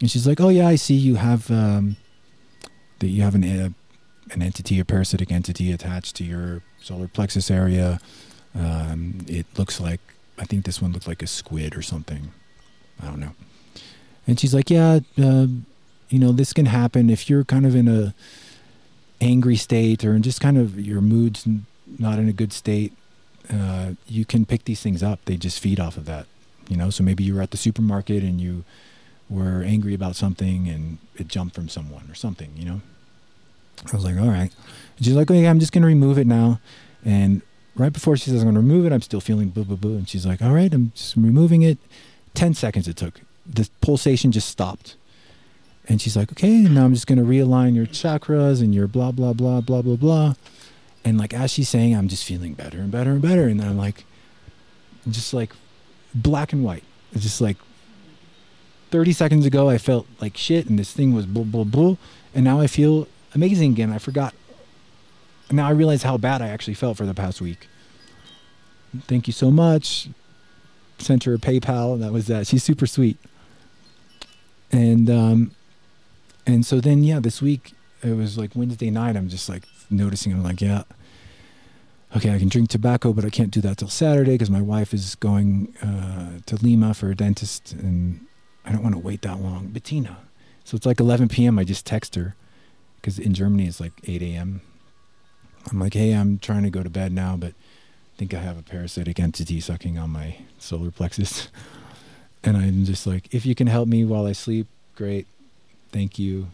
[0.00, 1.96] And she's like, "Oh yeah, I see you have um,
[3.00, 3.68] that you have an uh,
[4.32, 8.00] an entity, a parasitic entity attached to your solar plexus area.
[8.54, 10.00] Um, it looks like
[10.38, 12.32] I think this one looked like a squid or something.
[13.00, 13.34] I don't know."
[14.26, 15.46] And she's like, "Yeah, uh,
[16.08, 18.14] you know, this can happen if you're kind of in a
[19.20, 21.46] angry state or in just kind of your mood's
[21.98, 22.92] not in a good state.
[23.52, 25.24] Uh, you can pick these things up.
[25.24, 26.26] They just feed off of that,
[26.68, 26.90] you know.
[26.90, 28.64] So maybe you were at the supermarket and you
[29.28, 32.80] were angry about something and it jumped from someone or something, you know.
[33.84, 34.52] I was like, all right.
[34.96, 36.60] And she's like, oh, okay, I'm just gonna remove it now.
[37.04, 37.42] And
[37.76, 39.96] right before she says I'm gonna remove it, I'm still feeling boo boo boo.
[39.96, 41.78] And she's like, all right, I'm just removing it.
[42.34, 43.20] Ten seconds it took.
[43.46, 44.96] The pulsation just stopped.
[45.88, 49.32] And she's like, okay, now I'm just gonna realign your chakras and your blah blah
[49.32, 50.34] blah blah blah blah.
[51.04, 53.46] And like as she's saying, I'm just feeling better and better and better.
[53.46, 54.04] And then I'm like,
[55.08, 55.52] just like
[56.14, 56.84] black and white.
[57.12, 57.56] It's just like
[58.90, 61.96] 30 seconds ago I felt like shit and this thing was blah blah blah.
[62.34, 63.06] And now I feel
[63.36, 63.92] amazing again.
[63.92, 64.34] I forgot.
[65.50, 67.68] Now I realize how bad I actually felt for the past week.
[69.02, 70.08] Thank you so much.
[70.98, 72.46] Sent her a PayPal, that was that.
[72.46, 73.18] She's super sweet.
[74.72, 75.52] And um,
[76.46, 79.16] and so then yeah, this week it was like Wednesday night.
[79.16, 80.32] I'm just like noticing.
[80.32, 80.82] I'm like, yeah,
[82.16, 84.94] okay, I can drink tobacco, but I can't do that till Saturday because my wife
[84.94, 88.26] is going uh, to Lima for a dentist, and
[88.64, 89.68] I don't want to wait that long.
[89.68, 90.16] Bettina.
[90.64, 91.60] So it's like 11 p.m.
[91.60, 92.34] I just text her
[93.06, 94.62] because in Germany it's like 8 a.m.
[95.70, 98.58] I'm like, hey, I'm trying to go to bed now, but I think I have
[98.58, 101.46] a parasitic entity sucking on my solar plexus.
[102.42, 104.66] and I'm just like, if you can help me while I sleep,
[104.96, 105.28] great.
[105.92, 106.48] Thank you.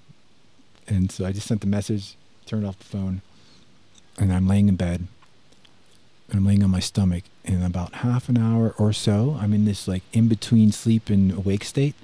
[0.87, 3.23] And so I just sent the message, turned off the phone,
[4.19, 5.07] and I'm laying in bed.
[6.29, 7.25] And I'm laying on my stomach.
[7.47, 11.09] And in about half an hour or so, I'm in this like in between sleep
[11.09, 11.95] and awake state.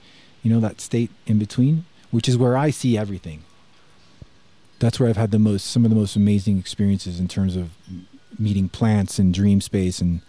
[0.42, 3.42] You know, that state in between, which is where I see everything
[4.78, 7.70] that's where I've had the most some of the most amazing experiences in terms of
[8.38, 10.20] meeting plants and dream space and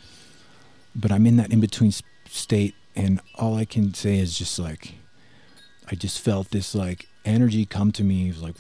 [0.96, 1.94] but I'm in that in between
[2.28, 4.96] state and all I can say is just like
[5.92, 8.30] I just felt this like energy come to me.
[8.30, 8.56] It was like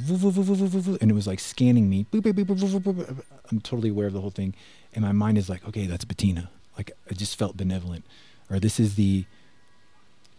[1.01, 2.05] and it was like scanning me.
[2.13, 4.55] I'm totally aware of the whole thing.
[4.93, 6.49] And my mind is like okay that's Bettina.
[6.77, 8.05] Like I just felt benevolent.
[8.49, 9.25] Or this is the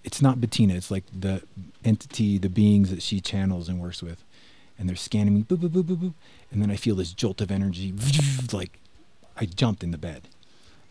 [0.03, 0.75] it's not Bettina.
[0.75, 1.43] It's like the
[1.85, 4.25] entity the beings that she channels and works with
[4.81, 6.15] and they're scanning me, boop, boop, boop, boop, boop.
[6.51, 7.93] And then I feel this jolt of energy,
[8.53, 8.79] like
[9.37, 10.23] I jumped in the bed.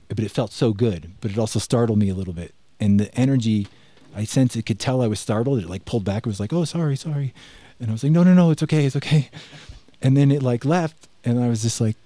[0.08, 2.54] But it felt so good, but it also startled me a little bit.
[2.80, 3.67] And the energy,
[4.15, 5.60] I sensed it could tell I was startled.
[5.60, 6.25] It like pulled back.
[6.25, 7.34] It was like, oh, sorry, sorry.
[7.80, 9.30] And I was like, no, no, no, it's okay, it's okay.
[10.02, 11.97] And then it like left, and I was just like,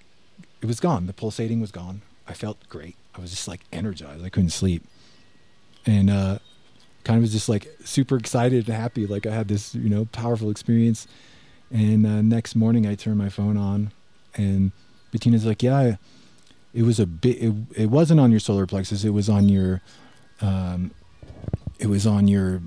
[0.62, 1.06] it was gone.
[1.06, 2.02] The pulsating was gone.
[2.28, 2.96] I felt great.
[3.14, 4.26] I was just like energized.
[4.26, 4.84] I couldn't sleep.
[5.86, 6.40] And uh,
[7.04, 9.06] kind of was just like super excited and happy.
[9.06, 11.06] Like I had this, you know, powerful experience
[11.74, 13.92] and uh, next morning, I turn my phone on,
[14.36, 14.72] and
[15.12, 15.96] Bettina's like, "Yeah,
[16.72, 17.38] it was a bit.
[17.42, 19.04] It, it wasn't on your solar plexus.
[19.04, 19.82] It was on your,
[20.40, 20.92] um,
[21.80, 22.62] it was on your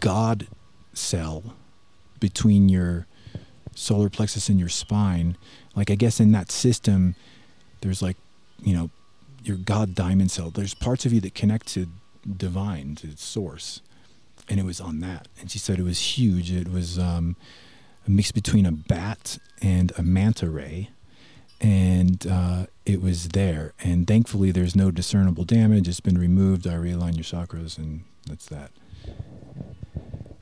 [0.00, 0.46] God
[0.92, 1.54] cell
[2.20, 3.06] between your
[3.74, 5.38] solar plexus and your spine.
[5.74, 7.16] Like I guess in that system,
[7.80, 8.18] there's like,
[8.62, 8.90] you know,
[9.42, 10.50] your God diamond cell.
[10.50, 11.86] There's parts of you that connect to
[12.36, 13.80] divine, to source."
[14.50, 16.50] And it was on that, and she said it was huge.
[16.52, 17.36] It was um,
[18.06, 20.90] a mix between a bat and a manta ray.
[21.60, 23.72] and uh, it was there.
[23.80, 25.86] And thankfully, there's no discernible damage.
[25.88, 26.66] It's been removed.
[26.66, 28.72] I realign your chakras, and that's that.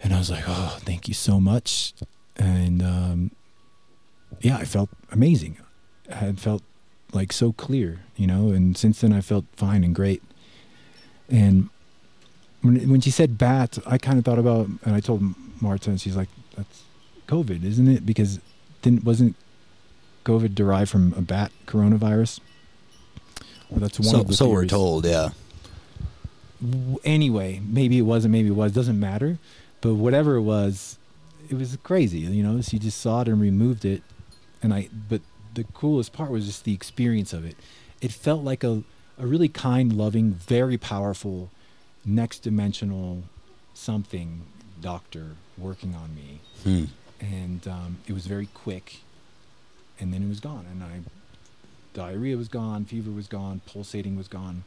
[0.03, 1.93] And I was like, oh, thank you so much.
[2.37, 3.31] And um,
[4.41, 5.59] yeah, I felt amazing.
[6.11, 6.63] I had felt
[7.13, 8.49] like so clear, you know.
[8.49, 10.23] And since then, I felt fine and great.
[11.29, 11.69] And
[12.63, 15.23] when when she said bat, I kind of thought about, and I told
[15.61, 16.83] Marta, and she's like, "That's
[17.31, 18.41] COVID, isn't it?" Because
[18.83, 19.37] didn't wasn't
[20.25, 22.41] COVID derived from a bat coronavirus?
[23.69, 25.31] Well, that's one so of the so we're told, yeah.
[27.05, 28.73] Anyway, maybe it wasn't, maybe it was.
[28.73, 29.39] Doesn't matter.
[29.81, 30.99] But whatever it was,
[31.49, 32.19] it was crazy.
[32.19, 34.03] You know, she just saw it and removed it,
[34.63, 34.89] and I.
[35.09, 35.23] But
[35.55, 37.57] the coolest part was just the experience of it.
[38.01, 38.83] It felt like a
[39.19, 41.51] a really kind, loving, very powerful,
[42.05, 43.25] next dimensional
[43.75, 44.43] something
[44.81, 46.85] doctor working on me Hmm.
[47.21, 49.01] And um, it was very quick
[49.99, 51.01] and then it was gone and i
[51.93, 54.65] diarrhea was gone fever was gone pulsating was gone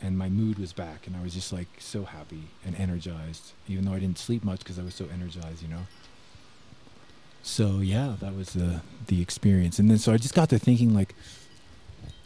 [0.00, 3.84] and my mood was back and i was just like so happy and energized even
[3.84, 5.86] though i didn't sleep much because i was so energized you know?
[7.42, 10.94] So yeah that was the the experience and then so i just got to thinking
[10.94, 11.14] like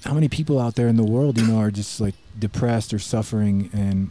[0.05, 2.99] how many people out there in the world you know are just like depressed or
[2.99, 4.11] suffering and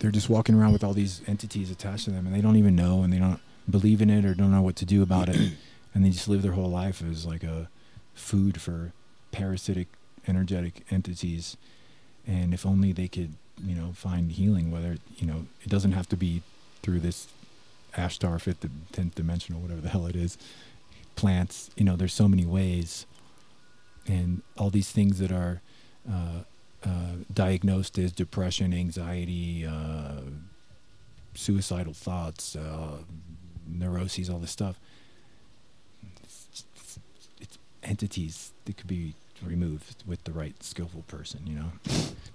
[0.00, 2.74] they're just walking around with all these entities attached to them and they don't even
[2.74, 5.52] know and they don't believe in it or don't know what to do about it
[5.94, 7.68] and they just live their whole life as like a
[8.14, 8.92] food for
[9.32, 9.88] parasitic
[10.26, 11.56] energetic entities.
[12.26, 16.08] And if only they could you know find healing whether you know it doesn't have
[16.10, 16.42] to be
[16.82, 17.28] through this
[17.96, 20.38] ashtar fifth 10th dimensional, whatever the hell it is.
[21.16, 23.06] Plants you know there's so many ways.
[24.06, 25.60] And all these things that are
[26.10, 26.44] uh,
[26.82, 30.22] uh, diagnosed as depression, anxiety, uh,
[31.34, 32.98] suicidal thoughts, uh,
[33.70, 34.78] neuroses, all this stuff.
[36.22, 36.98] It's, it's,
[37.40, 41.72] it's entities that could be removed with the right skillful person, you know.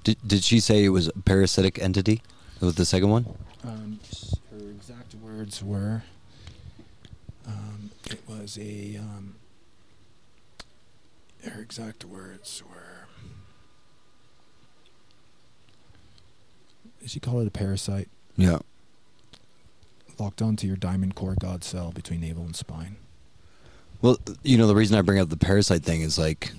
[0.04, 2.22] Did did she say it was a parasitic entity?
[2.60, 3.26] Was the second one.
[3.66, 4.00] Um,
[4.52, 6.04] her exact words were,
[7.46, 9.36] um, it was a, um,
[11.46, 13.08] her exact words were,
[17.02, 18.60] Did she called it a parasite Yeah.
[20.24, 22.96] Locked onto your diamond core god cell between navel and spine.
[24.02, 26.54] Well, you know, the reason I bring up the parasite thing is like,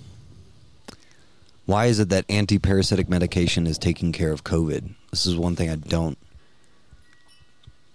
[1.64, 4.94] why is it that anti parasitic medication is taking care of COVID?
[5.10, 6.18] This is one thing I don't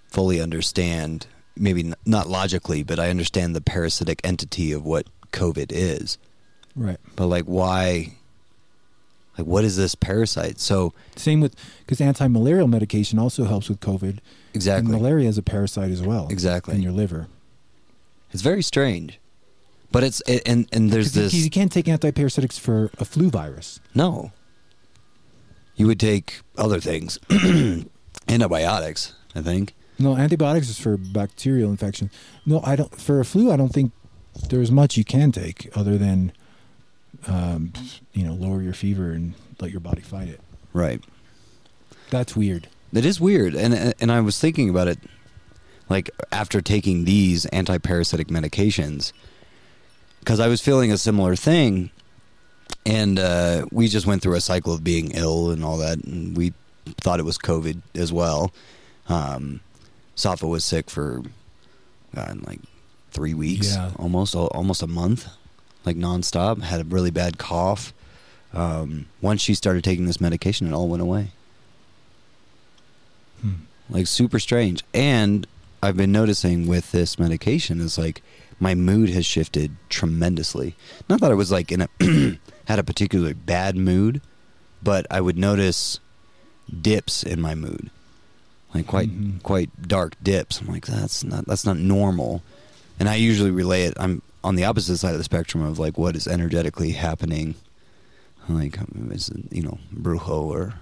[0.08, 1.28] fully understand.
[1.56, 6.18] Maybe not logically, but I understand the parasitic entity of what COVID is.
[6.76, 6.98] Right.
[7.16, 8.16] But like, why?
[9.40, 10.60] Like, what is this parasite?
[10.60, 14.20] So, Same with, because anti-malarial medication also helps with COVID.
[14.54, 14.92] exactly.
[14.94, 16.28] And malaria is a parasite as well.
[16.30, 16.76] Exactly.
[16.76, 17.28] In your liver.
[18.34, 19.18] It's very strange.
[19.94, 21.34] But it's, it, and, and there's this.
[21.34, 23.80] You can't take antiparasitics for a flu virus.
[23.96, 24.34] No.
[25.78, 27.18] You would take other things.
[28.28, 29.74] Antibiotics, I think.
[29.98, 32.12] No, antibiotics is for bacterial infection.
[32.46, 32.94] No, I don't.
[33.00, 33.94] For a flu, I don't think
[34.50, 36.34] there's much you can take other than,
[37.28, 37.74] um,
[38.14, 40.40] you know, lower your fever and let your body fight it.
[40.74, 41.04] Right.
[42.10, 42.68] That's weird.
[42.94, 43.54] It is weird.
[43.56, 44.98] And and I was thinking about it
[45.90, 49.12] like after taking these anti-parasitic medications
[50.26, 51.92] cuz I was feeling a similar thing
[52.86, 56.36] and uh, we just went through a cycle of being ill and all that and
[56.38, 56.54] we
[57.02, 58.52] thought it was covid as well.
[59.08, 59.60] Um
[60.16, 61.22] Safa was sick for
[62.16, 62.60] God, like
[63.12, 63.92] 3 weeks, Yeah.
[63.98, 65.28] almost almost a month,
[65.86, 67.94] like nonstop, had a really bad cough.
[68.54, 71.32] Um, once she started taking this medication, it all went away
[73.42, 73.52] Hmm.
[73.90, 75.48] like super strange and
[75.82, 78.22] i've been noticing with this medication is like
[78.60, 80.76] my mood has shifted tremendously
[81.08, 81.88] not that i was like in a
[82.66, 84.20] had a particularly bad mood
[84.84, 86.02] but i would notice
[86.82, 87.90] dips in my mood
[88.76, 89.42] like quite Mhm.
[89.42, 92.44] quite dark dips i'm like that's not that's not normal
[93.00, 95.98] and i usually relay it i'm on the opposite side of the spectrum of like
[95.98, 97.56] what is energetically happening
[98.48, 98.78] like
[99.12, 100.74] is you know brujo or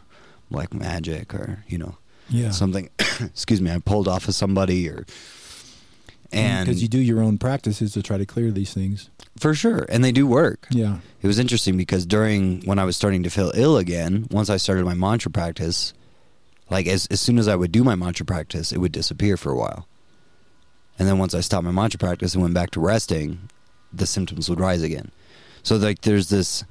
[0.52, 1.98] black magic or you know
[2.30, 2.52] Yeah.
[2.52, 2.90] something
[3.22, 5.06] excuse me i pulled off of somebody or mm,
[6.32, 9.10] and because you do your own practices to try to clear these things.
[9.40, 11.00] for sure and they do work Yeah.
[11.22, 14.58] it was interesting because during when i was starting to feel ill again once i
[14.58, 15.94] started my mantra practice
[16.70, 19.52] like as, as soon as i would do my mantra practice it would disappear for
[19.52, 19.88] a while
[21.00, 23.50] and then once i stopped my mantra practice and went back to resting
[23.94, 25.12] the symptoms would rise again
[25.64, 26.64] so like there's this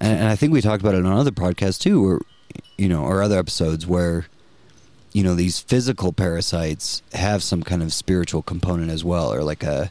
[0.00, 2.20] and, and i think we talked about it on other podcasts too or
[2.76, 4.26] you know or other episodes where
[5.12, 9.62] you know these physical parasites have some kind of spiritual component as well or like
[9.62, 9.90] a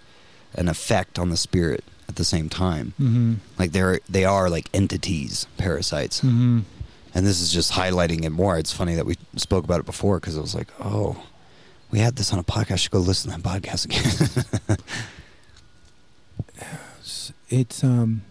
[0.54, 2.94] an effect on the spirit at the same time.
[3.02, 3.34] Mm-hmm.
[3.58, 6.60] Like they're they are like entities, parasites, Mm-hmm.
[7.16, 8.58] and this is just highlighting it more.
[8.58, 11.22] It's funny that we spoke about it before because it was like, oh,
[11.96, 12.72] we had this on a podcast.
[12.74, 14.78] I should go listen to that podcast again.
[17.00, 18.24] It's, it's um,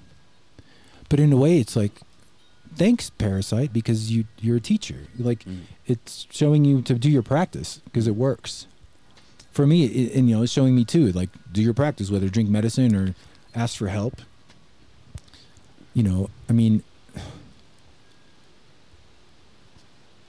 [1.08, 1.92] but in a way, it's like,
[2.74, 5.06] thanks, parasite, because you you're a teacher.
[5.18, 5.46] Like
[5.86, 8.66] it's showing you to do your practice because it works.
[9.50, 11.12] For me, it, and you know, it's showing me too.
[11.12, 13.14] Like, do your practice, whether drink medicine or
[13.54, 14.20] ask for help.
[15.94, 16.82] You know, I mean,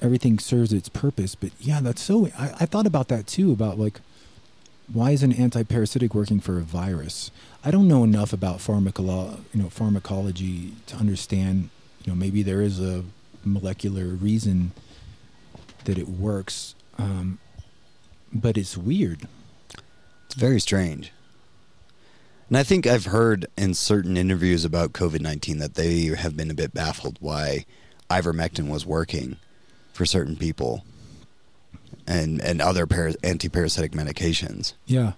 [0.05, 1.35] everything serves its purpose.
[1.35, 2.27] But yeah, that's so.
[2.37, 3.51] I, I thought about that too.
[3.51, 3.99] About like,
[4.91, 7.31] why is an anti-parasitic working for a virus?
[7.63, 11.69] I don't know enough about pharmacolo- you know, pharmacology to understand.
[12.03, 13.03] You know, maybe there is a
[13.43, 14.71] molecular reason
[15.85, 17.39] that it works, um,
[18.31, 19.27] but it's weird.
[20.27, 21.11] It's very strange.
[22.47, 26.51] And I think I've heard in certain interviews about COVID 19 that they have been
[26.51, 27.65] a bit baffled why
[28.07, 29.37] ivermectin was working
[29.95, 30.85] for certain people
[32.05, 34.73] and, and other para- anti parasitic medications.
[34.85, 35.13] Yeah.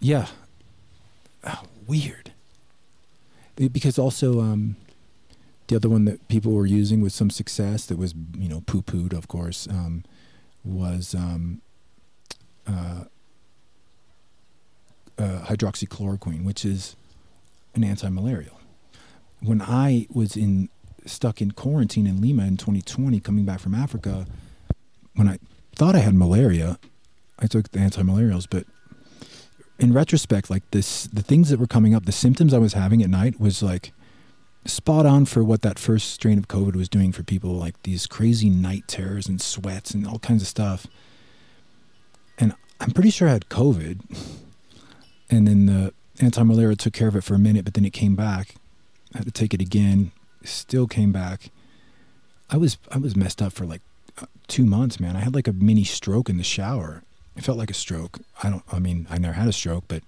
[0.00, 0.26] Yeah.
[1.44, 2.32] Oh, weird.
[3.54, 4.76] Because also, um,
[5.68, 8.82] the other one that people were using with some success that was, you know, poo
[8.82, 10.04] pooed, of course, um,
[10.64, 11.62] was um,
[12.66, 13.04] uh,
[15.16, 16.96] uh, hydroxychloroquine, which is
[17.74, 18.60] an anti malarial.
[19.40, 20.68] When I was in
[21.06, 24.26] stuck in quarantine in Lima in 2020, coming back from Africa,
[25.14, 25.38] when I
[25.74, 26.78] thought I had malaria,
[27.38, 28.66] I took the anti-malarials, but
[29.78, 33.02] in retrospect, like this, the things that were coming up, the symptoms I was having
[33.02, 33.92] at night was like
[34.64, 38.06] spot on for what that first strain of COVID was doing for people, like these
[38.06, 40.86] crazy night terrors and sweats and all kinds of stuff.
[42.38, 44.00] And I'm pretty sure I had COVID,
[45.30, 48.16] and then the anti-malaria took care of it for a minute, but then it came
[48.16, 48.54] back.
[49.14, 50.10] I had to take it again.
[50.46, 51.50] Still came back.
[52.50, 53.82] I was I was messed up for like
[54.46, 55.16] two months, man.
[55.16, 57.02] I had like a mini stroke in the shower.
[57.36, 58.20] It felt like a stroke.
[58.42, 58.62] I don't.
[58.72, 60.02] I mean, I never had a stroke, but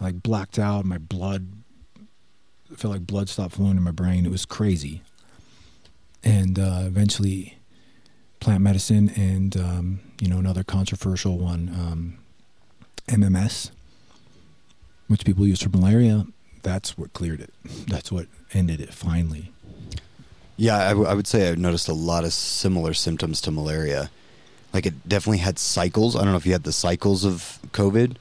[0.00, 0.84] I like blacked out.
[0.84, 1.48] My blood
[2.70, 4.24] it felt like blood stopped flowing in my brain.
[4.24, 5.02] It was crazy.
[6.22, 7.58] And uh, eventually,
[8.38, 12.18] plant medicine and um, you know another controversial one, um,
[13.08, 13.70] MMS,
[15.08, 16.26] which people use for malaria.
[16.62, 17.54] That's what cleared it.
[17.88, 19.52] That's what ended it finally.
[20.60, 24.10] Yeah, I, w- I would say I've noticed a lot of similar symptoms to malaria.
[24.74, 26.14] Like it definitely had cycles.
[26.14, 28.16] I don't know if you had the cycles of COVID.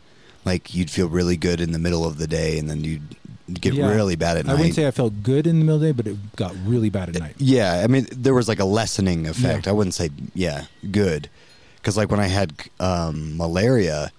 [0.46, 3.16] Like you'd feel really good in the middle of the day, and then you'd
[3.60, 3.90] get Yeah.
[3.94, 4.54] really bad at I night.
[4.54, 6.56] I wouldn't say I felt good in the middle of the day, but it got
[6.66, 7.36] really bad at night.
[7.40, 9.66] Yeah, I mean, there was like a lessening effect.
[9.66, 9.72] Yeah.
[9.72, 11.30] I wouldn't say, yeah, good,
[11.76, 14.12] because like when I had um, malaria,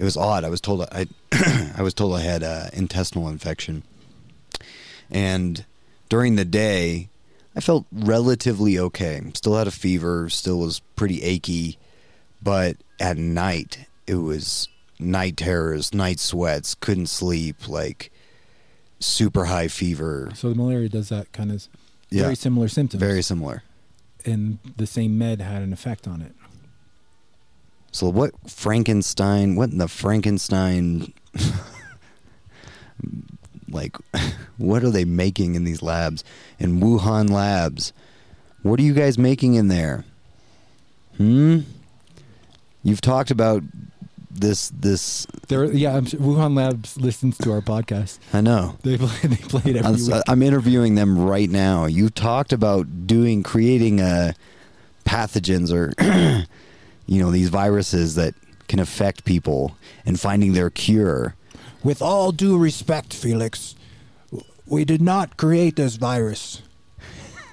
[0.00, 0.42] it was odd.
[0.42, 1.06] I was told I,
[1.78, 3.84] I was told I had uh, intestinal infection,
[5.10, 5.64] and
[6.08, 7.09] during the day,
[7.56, 9.20] I felt relatively okay.
[9.34, 10.28] Still had a fever.
[10.30, 11.78] Still was pretty achy,
[12.42, 18.12] but at night it was night terrors, night sweats, couldn't sleep, like
[19.00, 20.30] super high fever.
[20.34, 21.66] So the malaria does that kind of
[22.10, 22.22] Yeah.
[22.24, 23.00] very similar symptoms.
[23.00, 23.62] Very similar.
[24.26, 26.34] and the same med had an effect on it.
[27.90, 29.56] So what Frankenstein?
[29.56, 31.12] What in the Frankenstein?
[33.70, 33.96] like,
[34.58, 36.24] what are they making in these labs
[36.58, 37.92] in Wuhan labs?
[38.62, 40.04] What are you guys making in there?
[41.16, 41.60] Hmm.
[42.82, 43.62] You've talked about
[44.30, 44.70] this.
[44.70, 48.18] This There, yeah, I'm sure Wuhan Labs listens to our podcast.
[48.32, 48.76] I know.
[48.82, 50.22] They play, they play it every I'm, week.
[50.28, 51.86] I'm interviewing them right now.
[51.86, 54.32] You talked about doing creating uh,
[55.04, 55.92] pathogens or
[57.06, 58.34] you know these viruses that
[58.68, 61.34] can affect people and finding their cure.
[61.82, 63.74] With all due respect, Felix,
[64.66, 66.62] we did not create this virus.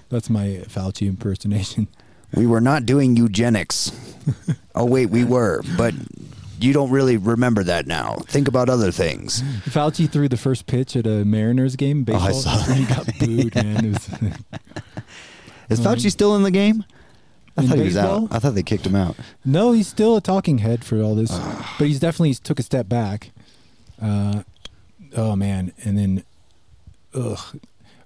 [0.10, 1.88] That's my Fauci impersonation.
[2.34, 3.92] We were not doing eugenics.
[4.76, 5.94] oh wait, we were, but
[6.60, 8.18] you don't really remember that now.
[8.28, 9.42] Think about other things.
[9.66, 12.86] Fauci threw the first pitch at a Mariners game, Baseball, Oh, I saw and he
[12.86, 13.94] got booed, man.
[13.94, 14.10] Was,
[15.70, 16.84] Is Fauci um, still in the game?
[17.58, 18.28] I thought he was out.
[18.30, 19.16] I thought they kicked him out.
[19.44, 21.32] no, he's still a talking head for all this,
[21.80, 23.32] but he's definitely took a step back.
[24.02, 24.44] Uh,
[25.16, 26.24] oh man, and then,
[27.14, 27.60] ugh,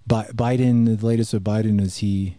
[0.08, 1.00] Bi- Biden.
[1.00, 2.38] The latest of Biden is he.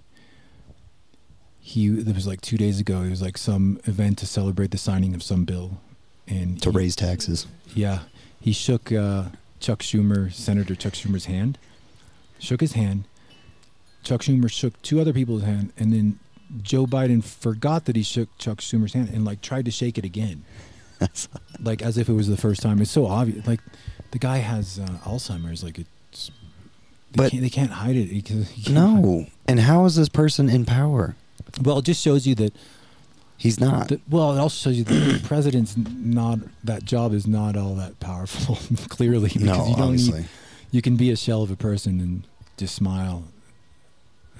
[1.60, 3.02] He it was like two days ago.
[3.02, 5.78] It was like some event to celebrate the signing of some bill,
[6.26, 7.46] and To he- raise taxes.
[7.74, 8.00] Yeah,
[8.40, 9.26] he shook uh,
[9.60, 11.58] Chuck Schumer, Senator Chuck Schumer's hand.
[12.38, 13.04] Shook his hand.
[14.02, 16.18] Chuck Schumer shook two other people's hand, and then
[16.60, 20.04] Joe Biden forgot that he shook Chuck Schumer's hand and like tried to shake it
[20.04, 20.42] again,
[21.60, 22.80] like as if it was the first time.
[22.80, 23.46] It's so obvious.
[23.46, 23.60] Like
[24.10, 25.62] the guy has uh, Alzheimer's.
[25.64, 26.30] Like it's,
[27.12, 29.26] they But- can't, they can't hide it because he can't hide- No.
[29.46, 31.16] And how is this person in power?
[31.62, 32.54] Well, it just shows you that.
[33.36, 33.90] He's not.
[34.08, 37.98] well, it also shows you that the president's not that job is not all that
[37.98, 38.56] powerful.
[38.88, 40.20] clearly, because no, you don't obviously.
[40.20, 40.28] need.
[40.70, 42.22] You can be a shell of a person and
[42.56, 43.24] just smile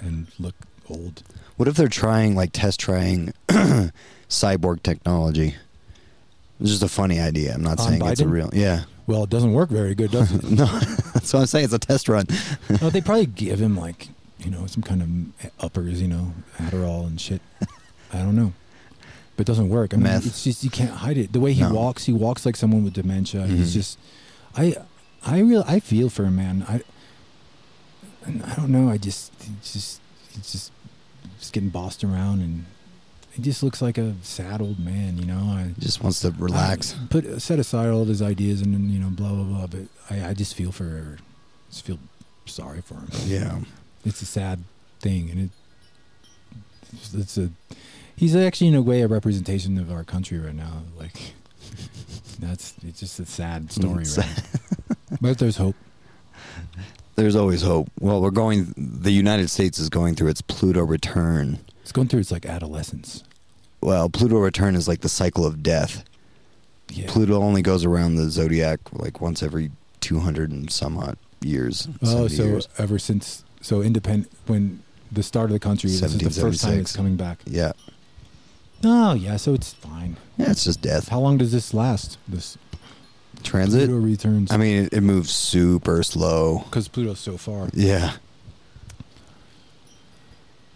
[0.00, 0.54] and look
[0.88, 1.24] old.
[1.56, 3.34] What if they're trying, like, test trying
[4.28, 5.56] cyborg technology?
[6.62, 7.54] It's just a funny idea.
[7.54, 8.50] I'm not On saying it's a real.
[8.52, 8.84] Yeah.
[9.06, 10.42] Well, it doesn't work very good, does it?
[10.50, 10.64] no,
[11.14, 11.64] that's what I'm saying.
[11.66, 12.26] It's a test run.
[12.80, 14.08] well, they probably give him like
[14.38, 17.42] you know some kind of uppers, you know, Adderall and shit.
[18.12, 18.52] I don't know,
[19.36, 19.92] but it doesn't work.
[19.92, 20.26] I mean, Meth.
[20.26, 21.32] it's just you can't hide it.
[21.32, 21.72] The way he No.
[21.72, 23.42] walks, he walks like someone with dementia.
[23.42, 23.56] Mhm.
[23.56, 23.98] He's just,
[24.56, 24.76] I,
[25.24, 26.64] I real, I feel for him, man.
[26.68, 26.82] I,
[28.24, 28.88] and I don't know.
[28.90, 29.32] I just,
[29.62, 30.00] it's just,
[30.34, 30.72] it's just,
[31.38, 32.66] just getting bossed around, and
[33.32, 35.16] he just looks like a sad old man.
[35.16, 36.94] You know, I Just wants to relax.
[36.94, 39.66] I put set aside all of his ideas and then you know blah blah blah.
[39.66, 41.18] But I, I just feel for,
[41.70, 41.98] just feel
[42.44, 43.08] sorry for him.
[43.24, 43.60] Yeah.
[44.04, 44.64] It's a sad
[45.00, 45.50] thing, and it,
[47.14, 47.50] it's, a.
[48.16, 50.82] He's actually in a way a representation of our country right now.
[50.98, 51.32] Like,
[52.38, 54.42] that's it's just a sad story, right?
[55.20, 55.76] but there's hope.
[57.14, 57.88] There's always hope.
[58.00, 58.74] Well, we're going.
[58.76, 61.60] The United States is going through its Pluto return.
[61.92, 63.22] It's going through its like adolescence.
[63.82, 66.04] Well, Pluto return is like the cycle of death.
[66.88, 67.04] Yeah.
[67.06, 69.70] Pluto only goes around the zodiac like once every
[70.00, 71.88] 200 and some odd years.
[72.02, 72.68] Oh, so years.
[72.78, 76.78] ever since so independent when the start of the country, this is the first time
[76.78, 77.40] it's coming back.
[77.44, 77.72] Yeah.
[78.82, 80.16] Oh yeah, so it's fine.
[80.38, 81.08] Yeah, it's just death.
[81.08, 82.16] How long does this last?
[82.26, 82.56] This
[83.42, 83.90] Transit.
[83.90, 84.50] Pluto returns.
[84.50, 86.60] I mean, it, it moves super slow.
[86.60, 87.68] because Pluto's so far.
[87.74, 88.14] Yeah.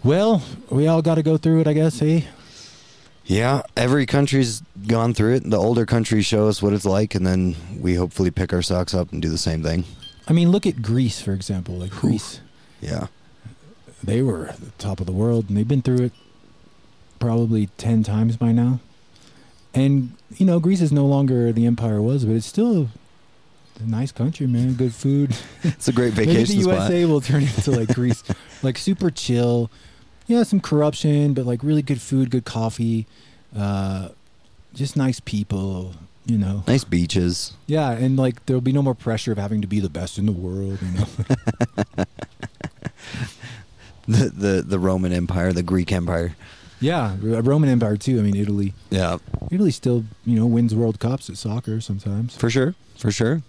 [0.06, 0.40] Well,
[0.70, 1.98] we all got to go through it, I guess.
[1.98, 2.28] Hey,
[3.24, 5.50] Yeah, every country's gone through it.
[5.50, 8.94] The older countries show us what it's like, and then we hopefully pick our socks
[8.94, 9.82] up and do the same thing.
[10.28, 11.74] I mean, look at Greece, for example.
[11.74, 11.90] Like.
[11.90, 12.40] Greece,
[12.80, 13.08] Yeah.
[14.04, 16.12] they were at the top of the world, and they've been through it
[17.18, 18.78] probably ten times by now.
[19.74, 22.88] And you know, Greece is no longer the empire it was, but it's still
[23.80, 24.74] a nice country, man.
[24.74, 25.36] Good food.
[25.64, 26.90] It's a great vacation Maybe the spot.
[26.90, 28.22] USA will turn into like Greece,
[28.62, 29.68] like super chill.
[30.26, 33.06] Yeah, some corruption, but like really good food, good coffee,
[33.56, 34.08] uh,
[34.74, 35.94] just nice people.
[36.28, 37.52] You know, Nice beaches.
[37.68, 40.26] yeah, and like there'll be no more pressure of having to be the best in
[40.26, 40.80] the world.
[40.82, 42.04] You know,
[44.08, 46.36] The, the the Roman Empire, the Greek Empire.
[46.80, 48.18] yeah, a Roman Empire too.
[48.20, 49.18] I mean, Italy, Yeah,
[49.50, 52.36] Italy still you know wins World Cups at soccer sometimes.
[52.36, 53.42] for sure, for sure.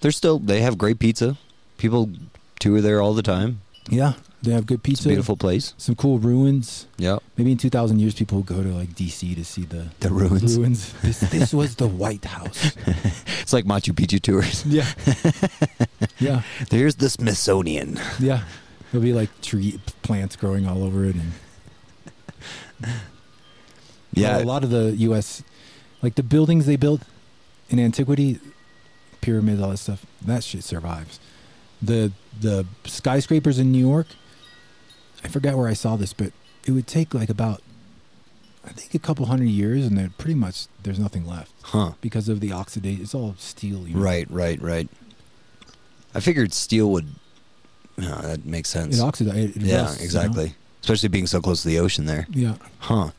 [0.00, 1.36] They're still they have great pizza.
[1.76, 2.10] People
[2.58, 3.60] tour there all the time.
[3.90, 5.74] Yeah, they have good pizza, beautiful place.
[5.78, 6.86] some cool ruins.
[6.96, 9.88] Yeah, Maybe in two thousand years, people will go to like DC to see the
[10.00, 10.56] the ruins.
[10.56, 10.94] ruins.
[11.02, 12.72] This, this was the White House.
[13.42, 14.64] It's like Machu Picchu tours.
[14.66, 14.86] Yeah,
[16.20, 16.42] yeah.
[16.70, 17.98] There's the Smithsonian.
[18.20, 18.42] Yeah,
[18.92, 21.32] there'll be like tree plants growing all over it, and
[24.12, 25.42] Yeah, Well, a lot of the U.S.
[26.02, 27.02] like the buildings they built
[27.70, 28.38] in antiquity,
[29.20, 30.04] pyramids, all that stuff.
[30.22, 31.20] That shit survives.
[31.82, 34.06] The the skyscrapers in New York.
[35.24, 36.32] I forgot where I saw this, but
[36.66, 37.62] it would take like about,
[38.64, 41.92] I think, a couple hundred years, and then pretty much there's nothing left huh?
[42.00, 43.02] because of the oxidation.
[43.02, 43.86] It's all steel.
[43.88, 44.00] You know?
[44.00, 44.88] Right, right, right.
[46.14, 47.08] I figured steel would.
[47.96, 48.98] No, that makes sense.
[48.98, 49.56] It oxidizes.
[49.56, 50.04] It yeah, rusts, you know?
[50.04, 50.54] exactly.
[50.82, 52.26] Especially being so close to the ocean there.
[52.30, 52.54] Yeah.
[52.78, 53.10] Huh.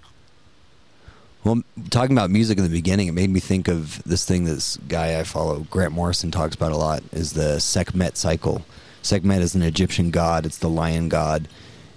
[1.43, 4.78] Well, talking about music in the beginning, it made me think of this thing this
[4.88, 8.66] guy I follow, Grant Morrison, talks about a lot, is the Sekhmet cycle.
[9.02, 11.47] Sekhmet is an Egyptian god, it's the lion god,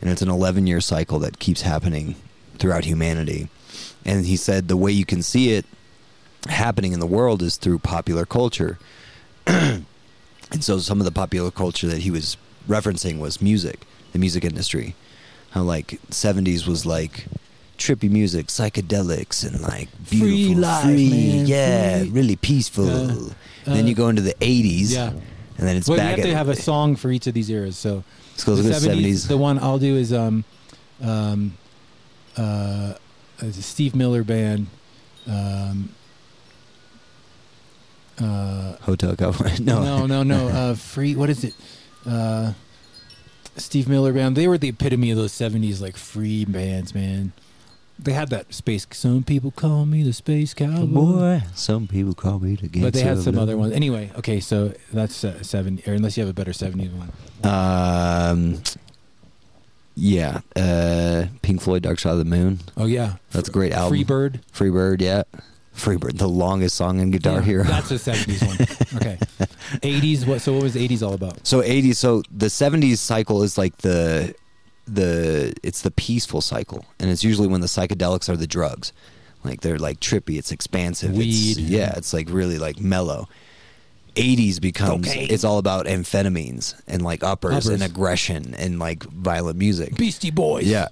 [0.02, 2.16] and it's an 11 year cycle that keeps happening
[2.58, 3.48] throughout humanity.
[4.04, 5.64] And he said the way you can see it
[6.48, 8.78] happening in the world is through popular culture.
[9.46, 9.84] and
[10.60, 12.36] so some of the popular culture that he was
[12.68, 13.80] referencing was music,
[14.12, 14.94] the music industry.
[15.50, 17.26] How like 70s was like
[17.78, 22.08] trippy music, psychedelics, and like Free beautiful, life, free, man, yeah, free.
[22.10, 22.88] really peaceful.
[22.88, 23.30] Uh,
[23.66, 25.10] and then you go into the 80s, Yeah.
[25.10, 25.20] and
[25.58, 27.76] then it's well, you back have to have a song for each of these eras.
[27.76, 28.02] So
[28.32, 29.28] Let's go to the 70s.
[29.28, 30.44] The one I'll do is um,
[31.02, 31.56] um,
[32.36, 32.94] uh,
[33.38, 34.66] it's a Steve Miller band.
[35.26, 35.90] Um,
[38.20, 39.56] uh, Hotel California.
[39.60, 40.48] No, no, no, no.
[40.52, 41.14] Uh, free.
[41.14, 41.54] What is it?
[42.06, 42.52] Uh,
[43.56, 44.36] Steve Miller band.
[44.36, 47.32] They were the epitome of those '70s like free bands, man.
[47.98, 48.86] They had that space.
[48.90, 50.86] Some people call me the space cowboy.
[50.86, 51.42] boy.
[51.54, 53.72] Some people call me the But they had some other ones.
[53.72, 55.80] Anyway, okay, so that's uh, seven.
[55.86, 57.12] Or unless you have a better '70s one.
[57.44, 58.62] Um,
[59.94, 62.60] yeah, uh, Pink Floyd, Dark Side of the Moon.
[62.76, 63.90] Oh yeah, That's a great album.
[63.90, 64.40] Free Bird.
[64.50, 65.22] Free Bird, yeah.
[65.74, 67.64] Freebird, the longest song in Guitar Yeah, Hero.
[67.64, 68.58] That's a seventies one.
[68.96, 69.18] Okay,
[69.82, 70.26] eighties.
[70.26, 70.42] What?
[70.42, 71.46] So what was eighties all about?
[71.46, 74.34] So 80s so the 70s cycle is like the
[74.86, 78.92] the it's the peaceful cycle and it's usually when the psychedelics are the drugs.
[79.44, 81.10] Like they're like trippy, it's expansive.
[81.10, 81.56] It's, Weed.
[81.58, 83.28] yeah, it's like really like mellow.
[84.14, 85.28] 80s becomes Cocaine.
[85.30, 89.96] it's all about amphetamines and like uppers, and aggression and like violent music.
[89.96, 90.66] Beastie Boys.
[90.66, 90.88] Yeah.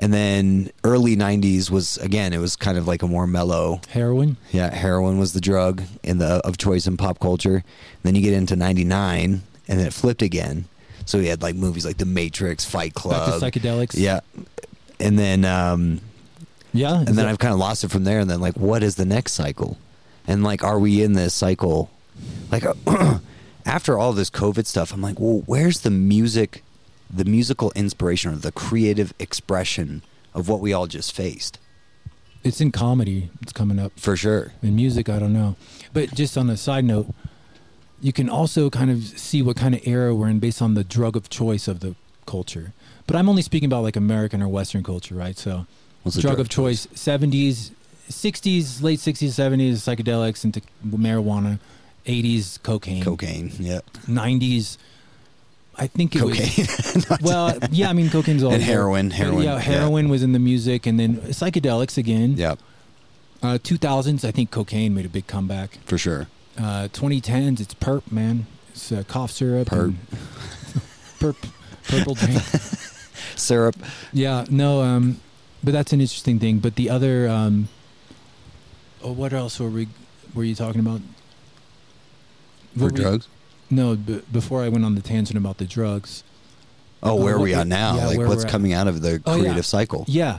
[0.00, 4.36] And then early 90s was again it was kind of like a more mellow Heroin.
[4.52, 7.64] yeah, heroin was the drug in the of choice in pop culture.
[8.02, 10.66] then you get into '99, and then it flipped again.
[11.08, 13.94] So we had like movies like The Matrix, Fight Back Club, to psychedelics.
[13.96, 14.20] yeah,
[15.00, 16.00] and then um,
[16.74, 16.98] Yeah.
[16.98, 18.20] and then I've kind of lost it from there.
[18.20, 19.78] And then like, what is the next cycle?
[20.26, 21.88] And like, are we in this cycle?
[22.52, 22.64] Like,
[23.64, 26.62] after all this COVID stuff, I'm like, well, where's the music,
[27.08, 30.02] the musical inspiration or the creative expression
[30.34, 31.58] of what we all just faced?
[32.44, 33.30] it's in comedy.
[33.42, 33.92] It's coming up.
[33.98, 34.52] For sure.
[34.62, 35.56] In music, I don't know.
[35.92, 37.12] But just on a side note,
[38.00, 40.84] you can also kind of see what kind of era we're in based on the
[40.84, 41.94] drug of choice of the
[42.26, 42.72] culture.
[43.06, 45.36] But I'm only speaking about like American or Western culture, right?
[45.36, 45.66] So
[46.02, 47.70] What's the drug, of choice, 70s,
[48.10, 51.58] 60s, late 60s, 70s, psychedelics into marijuana,
[52.06, 53.50] 80s, cocaine, Cocaine.
[53.58, 53.80] Yeah.
[54.06, 54.78] 90s.
[55.76, 57.18] I think it was Cocaine.
[57.22, 59.58] well, yeah, I mean, cocaine's all And heroin, heroin, Yeah, yeah.
[59.60, 62.34] heroin was in the music, and then psychedelics again.
[62.36, 62.54] yeah,
[63.42, 65.78] Uh, 2000s, I think cocaine made a big comeback.
[65.84, 66.26] for sure.
[66.58, 68.46] Uh, 2010s, it's perp, man.
[68.70, 69.68] It's uh, cough syrup.
[69.68, 69.94] Perp.
[71.20, 71.36] perp.
[71.88, 72.42] Purple drink.
[73.36, 73.76] Syrup.
[74.12, 75.20] yeah, no, um,
[75.62, 76.58] but that's an interesting thing.
[76.58, 77.68] But the other, um,
[79.02, 79.88] oh, what else were we?
[80.34, 81.00] Were you talking about?
[82.76, 83.28] For we- drugs?
[83.70, 86.24] No, b- before I went on the tangent about the drugs.
[87.02, 87.96] Oh, Uh, where are what we at now?
[87.96, 88.50] yeah, like what's at.
[88.50, 89.42] coming out of the Oh, yeah.
[89.42, 90.04] creative cycle?
[90.08, 90.38] Yeah,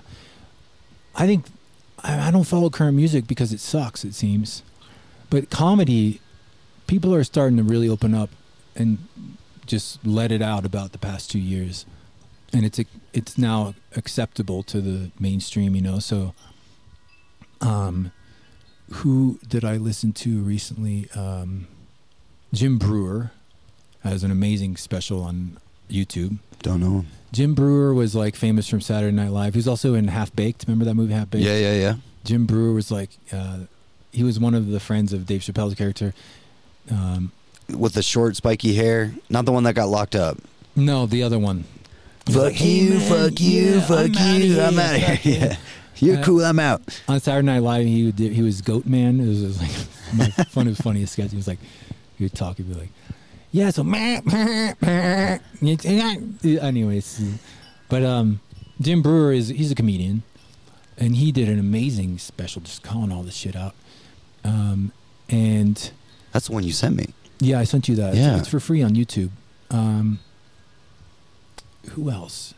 [1.15, 1.45] I think
[2.03, 4.03] I, I don't follow current music because it sucks.
[4.03, 4.61] It seems,
[5.29, 6.21] but comedy,
[6.87, 8.29] people are starting to really open up
[8.75, 8.97] and
[9.65, 11.85] just let it out about the past two years,
[12.53, 12.79] and it's
[13.13, 15.75] it's now acceptable to the mainstream.
[15.75, 16.33] You know, so.
[17.61, 18.13] Um,
[18.91, 21.09] who did I listen to recently?
[21.11, 21.67] Um,
[22.53, 23.31] Jim Breuer
[24.03, 25.57] has an amazing special on
[25.89, 26.39] YouTube.
[26.61, 26.99] Don't know.
[27.01, 27.07] Him.
[27.31, 29.53] Jim Breuer was like famous from Saturday Night Live.
[29.53, 30.65] He was also in Half Baked.
[30.67, 31.45] Remember that movie Half Baked?
[31.45, 31.95] Yeah, yeah, yeah.
[32.23, 33.59] Jim Breuer was like, uh,
[34.11, 36.13] he was one of the friends of Dave Chappelle's character.
[36.91, 37.31] Um,
[37.77, 39.13] With the short, spiky hair.
[39.29, 40.37] Not the one that got locked up.
[40.75, 41.65] no, the other one.
[42.27, 44.61] Was Fuck like, "Hey, you, man, fuck you, yeah, fuck I'm outta you.
[44.61, 45.19] I'm out of here.
[45.23, 45.55] Yeah.
[45.97, 46.45] You're Uh, cool.
[46.45, 46.81] I'm out.
[47.07, 49.19] On Saturday Night Live, he would, he was Goat Man.
[49.19, 49.71] It was, just like
[50.37, 51.31] my one of funniest sketches.
[51.31, 51.59] He was like,
[52.17, 52.89] he would talk, he'd be like,
[53.51, 53.83] yeah, so
[56.45, 57.21] anyways,
[57.89, 58.39] but um,
[58.81, 60.23] Jim Breuer is he's a comedian,
[60.97, 63.73] and he did an amazing special, just calling all this shit out.
[64.43, 64.91] Um,
[65.29, 65.91] and
[66.31, 67.13] That's the one you sent me.
[67.39, 68.15] yeah, I sent you that.
[68.15, 68.37] Yeah.
[68.37, 69.29] it's, for free on YouTube.
[69.69, 70.19] Um,
[71.91, 72.53] who else?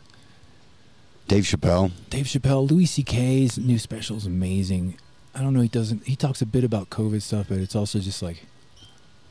[1.28, 1.92] Dave Chappelle.
[2.10, 4.96] Dave Chappelle, Louis C.K.'s new special is amazing.
[5.34, 5.60] I don't know.
[5.60, 6.06] He doesn't.
[6.06, 8.44] He talks a bit about COVID stuff, but it's also just like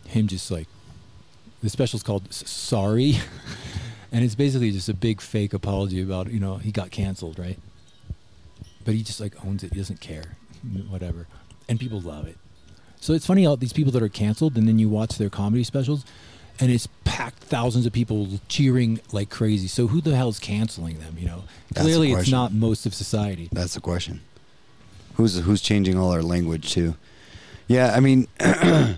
[0.07, 0.67] him, just like
[1.61, 3.17] the special's called "Sorry,"
[4.11, 7.59] and it's basically just a big fake apology about you know he got canceled, right?
[8.83, 9.73] But he just like owns it.
[9.73, 10.37] He doesn't care,
[10.89, 11.27] whatever,
[11.69, 12.37] and people love it.
[13.01, 15.63] So it's funny how these people that are canceled, and then you watch their comedy
[15.63, 16.05] specials,
[16.59, 19.67] and it's packed thousands of people cheering like crazy.
[19.67, 21.17] So who the hell's canceling them?
[21.17, 21.43] You know,
[21.73, 23.49] That's clearly it's not most of society.
[23.51, 24.21] That's the question.
[25.15, 26.95] Who's who's changing all our language too?
[27.67, 28.97] Yeah, I mean, I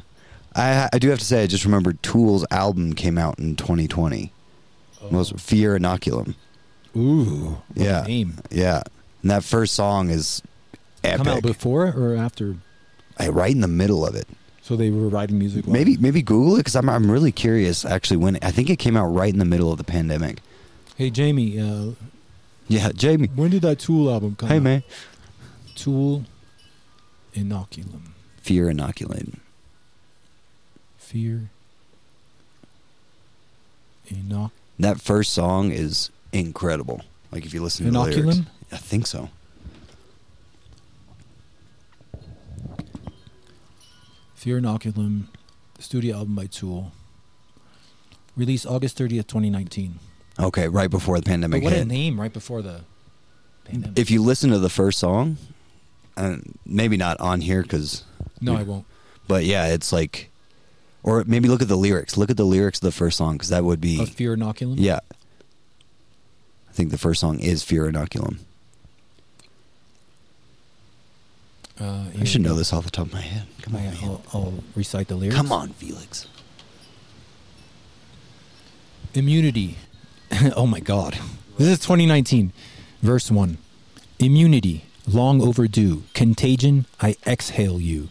[0.91, 4.31] I do have to say I just remembered Tool's album came out in 2020.
[5.11, 6.35] Was Fear Inoculum.
[6.95, 8.05] Ooh, Yeah.
[8.07, 8.83] Yeah,
[9.21, 10.41] and that first song is
[11.03, 11.25] epic.
[11.25, 12.55] Come out before or after?
[13.17, 14.27] I- right in the middle of it.
[14.61, 15.67] So they were writing music.
[15.67, 18.95] Maybe maybe Google it because I'm I'm really curious actually when I think it came
[18.95, 20.39] out right in the middle of the pandemic.
[20.95, 21.91] Hey Jamie, uh,
[22.69, 23.27] Yeah, Jamie.
[23.35, 24.51] when did that Tool album come out?
[24.51, 24.63] Hey out?
[24.63, 24.83] man.
[25.75, 26.23] Tool,
[27.35, 28.01] Inoculum,
[28.41, 29.39] Fear Inoculum.
[30.97, 31.49] Fear,
[34.09, 34.51] Inoc.
[34.79, 37.01] That first song is incredible.
[37.31, 38.19] Like if you listen to the lyrics.
[38.39, 38.45] Inoculum?
[38.71, 39.29] I think so.
[44.43, 45.27] Fear Inoculum,
[45.79, 46.91] studio album by Tool.
[48.35, 49.99] Released August 30th, 2019.
[50.37, 52.81] Okay, right before the pandemic But what a name right before the
[53.63, 53.97] pandemic.
[53.97, 55.37] If you listen to the first song,
[56.17, 58.03] uh, maybe not on here because,
[58.41, 58.85] no, I won't.
[59.29, 60.29] but yeah, it's like,
[61.03, 62.17] or maybe look at the lyrics.
[62.17, 64.75] Look at the lyrics of the first song because that would be, Of Fear Inoculum?
[64.77, 64.99] yeah.
[66.69, 68.39] I think the first song is Fear Inoculum.
[71.79, 73.47] Uh, I should know this off the top of my head.
[73.61, 73.87] Come on.
[74.03, 75.35] I'll, I'll recite the lyrics.
[75.35, 76.27] Come on, Felix.
[79.13, 79.77] Immunity.
[80.55, 81.17] oh my God.
[81.57, 82.51] This is 2019.
[83.01, 83.57] Verse 1.
[84.19, 86.03] Immunity, long overdue.
[86.13, 88.09] Contagion, I exhale you.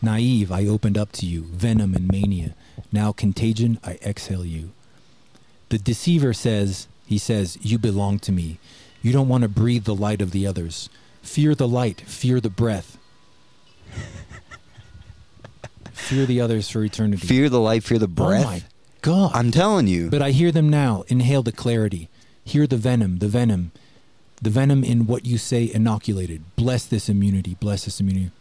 [0.00, 1.42] Naive, I opened up to you.
[1.42, 2.54] Venom and mania.
[2.90, 4.70] Now contagion, I exhale you.
[5.68, 8.58] The deceiver says, he says, You belong to me.
[9.02, 10.88] You don't want to breathe the light of the others.
[11.22, 12.98] Fear the light, fear the breath.
[15.92, 17.26] fear the others for eternity.
[17.26, 18.44] Fear the light, fear the breath.
[18.44, 18.62] Oh my
[19.00, 19.30] God.
[19.34, 20.10] I'm telling you.
[20.10, 21.04] But I hear them now.
[21.08, 22.08] Inhale the clarity.
[22.44, 23.72] Hear the venom, the venom.
[24.42, 26.42] The venom in what you say inoculated.
[26.56, 27.56] Bless this immunity.
[27.60, 28.32] Bless this immunity.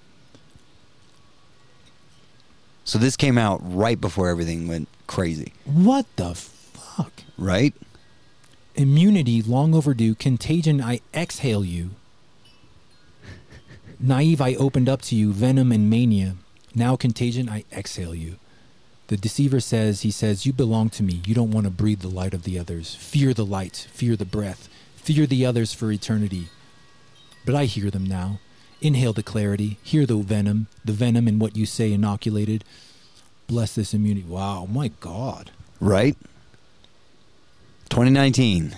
[2.84, 7.12] so this came out right before everything went crazy, What the fuck?
[7.38, 7.74] right?
[8.76, 10.16] Immunity, long overdue.
[10.16, 11.92] Contagion, I exhale you.
[14.04, 15.32] Naive, I opened up to you.
[15.32, 16.36] Venom and mania.
[16.74, 18.38] Now contagion, I exhale you.
[19.08, 21.22] The deceiver says, he says, You belong to me.
[21.26, 22.96] You don't want to breathe the light of the others.
[22.96, 26.48] Fear the light, fear the breath, fear the others for eternity.
[27.46, 28.40] But I hear them now.
[28.82, 32.64] Inhale the clarity, hear the venom, the venom in what you say inoculated.
[33.48, 34.26] Bless this immunity.
[34.26, 35.52] Wow, my God.
[35.80, 36.18] Right?
[37.90, 38.76] 2019.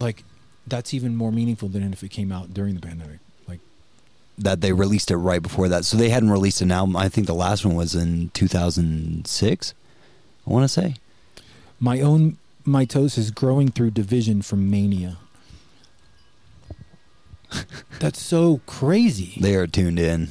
[0.00, 0.24] Like,
[0.70, 3.18] that's even more meaningful than if it came out during the pandemic.
[3.46, 3.60] Like,
[4.36, 5.84] That they released it right before that.
[5.84, 6.96] So they hadn't released an album.
[6.96, 9.74] I think the last one was in 2006.
[10.46, 10.94] I want to say.
[11.80, 15.16] my own mitosis growing through division from mania.
[18.00, 19.38] That's so crazy.
[19.40, 20.28] They are tuned in.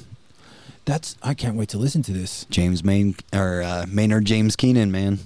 [0.86, 2.46] That's I can't wait to listen to this.
[2.50, 5.20] James Main or uh, Maynard James Keenan, man.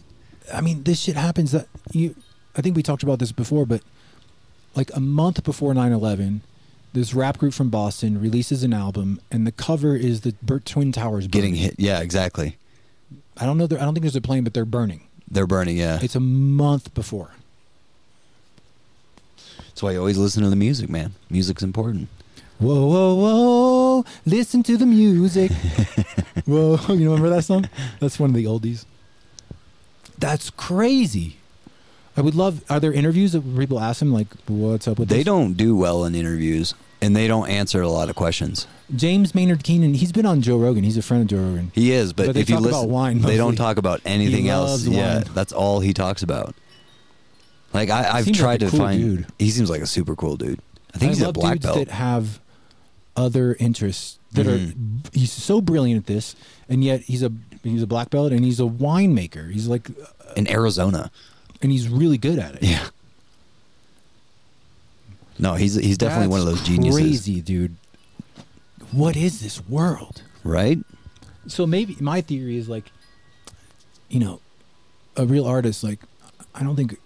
[0.52, 2.16] I mean, this shit happens that you
[2.56, 3.82] I think we talked about this before, but
[4.76, 6.42] like a month before 9/11,
[6.94, 10.92] this rap group from Boston releases an album and the cover is the Bur- Twin
[10.92, 11.64] Towers Getting burning.
[11.64, 11.76] hit.
[11.78, 12.58] Yeah, exactly.
[13.38, 15.02] I don't know I don't think there's a plane but they're burning.
[15.30, 15.78] They're burning.
[15.78, 16.00] Yeah.
[16.02, 17.32] It's a month before.
[19.58, 21.14] That's why you always listen to the music, man.
[21.30, 22.10] Music's important.
[22.60, 24.06] Whoa, whoa, whoa!
[24.24, 25.52] Listen to the music.
[26.46, 27.68] whoa, you remember that song?
[28.00, 28.86] That's one of the oldies.
[30.20, 31.38] That's crazy.
[32.18, 32.64] I would love.
[32.70, 35.76] Are there interviews that people ask him like, "What's up with They this?" don't do
[35.76, 38.68] well in interviews, and they don't answer a lot of questions.
[38.96, 39.94] James Maynard Keenan.
[39.94, 40.84] He's been on Joe Rogan.
[40.84, 41.72] He's a friend of Joe Rogan.
[41.74, 44.86] He is, but, But if you listen, about wine they don't talk about anything else.
[44.86, 46.54] Yeah, that's all he talks about.
[47.74, 49.00] Like I, like tried a to cool find.
[49.00, 49.26] dude.
[49.40, 50.60] He seems like a super cool dude.
[50.94, 51.78] I think he's a black dudes belt.
[51.78, 52.42] that have
[53.16, 55.06] other interests that Mhm.
[55.06, 55.10] are.
[55.18, 56.36] He's so brilliant at this,
[56.68, 57.32] and yet he's a
[57.64, 59.50] he's a black belt and he's a winemaker.
[59.52, 59.90] He's like,
[60.36, 61.12] in Arizona.
[61.62, 62.64] And he's really good at it.
[62.64, 62.88] Yeah.
[65.40, 67.76] No, he's he's definitely one of those geniuses, Crazy dude.
[68.92, 70.24] What is this world?
[70.44, 70.80] right?
[71.48, 72.92] So maybe my theory is like,
[74.10, 74.40] you know,
[75.18, 75.84] a real artist.
[75.84, 76.00] Like,
[76.54, 76.98] I don't think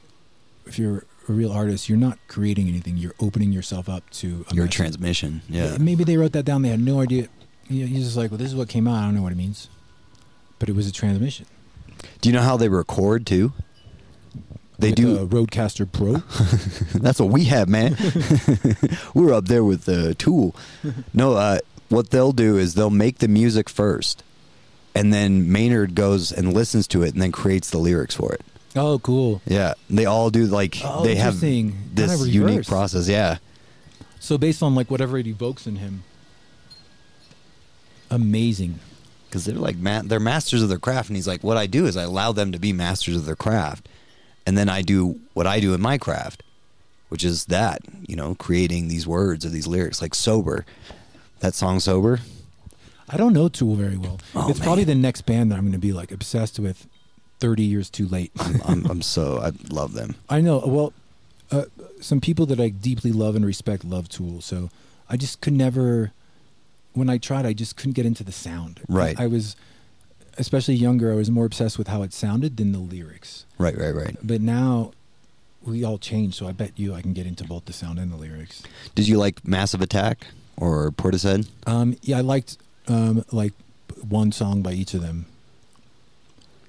[0.65, 2.97] if you're a real artist, you're not creating anything.
[2.97, 4.75] You're opening yourself up to a Your message.
[4.75, 5.41] transmission.
[5.47, 5.77] Yeah.
[5.79, 6.63] Maybe they wrote that down.
[6.63, 7.29] They had no idea.
[7.69, 8.95] He's just like, well, this is what came out.
[8.95, 9.69] I don't know what it means,
[10.59, 11.45] but it was a transmission.
[12.19, 13.53] Do you know how they record too?
[14.77, 15.27] They With do.
[15.27, 16.13] RODECaster Pro.
[16.99, 17.95] That's what we have, man.
[19.13, 20.55] We're up there with the tool.
[21.13, 21.59] No, uh,
[21.89, 24.21] what they'll do is they'll make the music first,
[24.93, 28.41] and then Maynard goes and listens to it and then creates the lyrics for it.
[28.75, 29.41] oh, cool.
[29.45, 33.07] Yeah, they all do like Oh, they have this unique process.
[33.07, 33.37] Yeah,
[34.19, 36.03] So based on like whatever it evokes in him,
[38.11, 38.79] amazing.
[39.29, 41.85] because they're like ma- they're masters of their craft, and he's like, what I do
[41.85, 43.87] is I allow them to be masters of their craft,
[44.45, 46.43] and then I do what I do in my craft,
[47.09, 50.65] which is that you know creating these words or these lyrics like sober.
[51.39, 52.19] That song sober.
[53.09, 54.19] I don't know Tool very well.
[54.33, 56.87] Oh, it's probably the next band that I'm going to be like obsessed with.
[57.39, 58.31] Thirty years too late.
[58.65, 60.15] I'm, I'm so I love them.
[60.29, 60.63] I know.
[60.65, 60.93] Well,
[61.51, 61.65] uh,
[61.99, 64.41] some people that I deeply love and respect love Tool.
[64.41, 64.69] So
[65.09, 66.11] I just could never.
[66.93, 68.79] When I tried, I just couldn't get into the sound.
[68.87, 69.19] Right.
[69.19, 69.57] I was,
[70.37, 73.45] especially younger, I was more obsessed with how it sounded than the lyrics.
[73.57, 74.17] Right, right, right.
[74.23, 74.91] But now
[75.63, 78.11] we all change, so I bet you I can get into both the sound and
[78.11, 78.63] the lyrics.
[78.93, 80.27] Did you like Massive Attack
[80.57, 81.47] or Portishead?
[81.65, 82.57] Um, yeah, I liked
[82.87, 83.53] um, like
[84.07, 85.25] one song by each of them.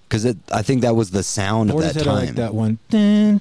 [0.08, 2.28] Because I think that was the sound Portishead, of that time.
[2.28, 2.78] I that one.
[2.90, 3.40] You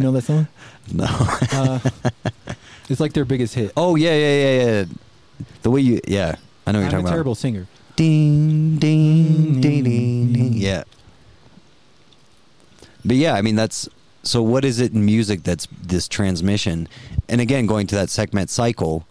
[0.00, 0.48] know that song?
[0.92, 1.06] No.
[1.52, 1.78] uh,
[2.88, 3.72] it's like their biggest hit.
[3.76, 4.84] oh yeah, yeah, yeah, yeah.
[5.62, 7.38] The way you, yeah, I know what you're talking a terrible about.
[7.38, 7.66] singer.
[7.96, 9.60] Ding, ding, mm-hmm.
[9.60, 10.52] ding, ding, ding.
[10.54, 10.84] Yeah.
[13.04, 13.88] But yeah, I mean that's
[14.22, 16.88] so what is it in music that's this transmission?
[17.28, 19.06] And again, going to that Sekhmet cycle,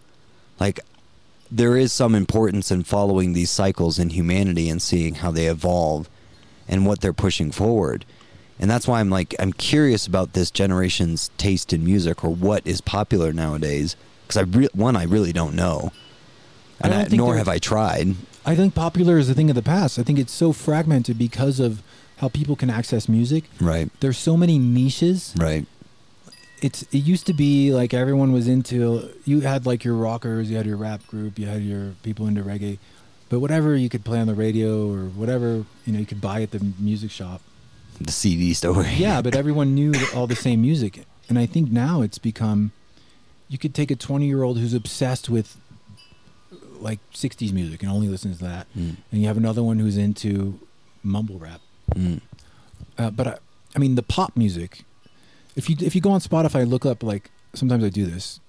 [0.58, 0.80] like
[1.50, 6.08] there is some importance in following these cycles in humanity and seeing how they evolve
[6.66, 8.06] and what they're pushing forward.
[8.62, 12.64] And that's why I'm like I'm curious about this generation's taste in music or what
[12.64, 15.90] is popular nowadays because I re- one I really don't know.
[16.80, 18.14] I And don't I nor have I tried.
[18.46, 19.98] I think popular is a thing of the past.
[19.98, 21.82] I think it's so fragmented because of
[22.18, 23.44] how people can access music.
[23.60, 23.90] Right.
[23.98, 25.34] There's so many niches.
[25.36, 25.66] Right.
[26.60, 30.56] It's it used to be like everyone was into you had like your rockers, you
[30.56, 32.78] had your rap group, you had your people into reggae.
[33.28, 36.42] But whatever you could play on the radio or whatever, you know, you could buy
[36.42, 37.40] at the music shop.
[38.06, 38.84] The CD store.
[38.84, 41.04] Yeah, but everyone knew all the same music.
[41.28, 42.72] And I think now it's become
[43.48, 45.58] you could take a 20-year-old who's obsessed with
[46.80, 48.66] like 60s music and only listens to that.
[48.76, 48.96] Mm.
[49.10, 50.58] And you have another one who's into
[51.02, 51.60] mumble rap.
[51.94, 52.20] Mm.
[52.98, 53.38] Uh, but I,
[53.76, 54.84] I mean, the pop music.
[55.54, 58.40] If you if you go on Spotify, look up like sometimes I do this,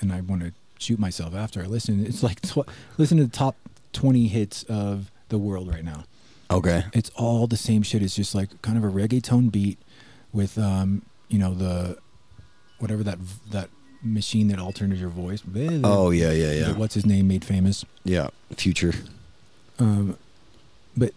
[0.00, 2.04] and I want to shoot myself after I listen.
[2.04, 3.56] It's like tw- listen to the top
[3.92, 6.04] twenty hits of the world right now.
[6.50, 6.84] Okay.
[6.92, 8.02] It's all the same shit.
[8.02, 9.78] It's just like kind of a reggaeton beat
[10.32, 11.98] with um you know the
[12.78, 13.18] whatever that
[13.50, 13.68] that
[14.02, 15.42] machine that alters your voice.
[15.84, 16.72] Oh yeah, yeah, yeah.
[16.72, 17.84] What's his name made famous?
[18.04, 18.28] Yeah.
[18.56, 18.94] Future
[19.78, 20.16] Um,
[20.96, 21.12] but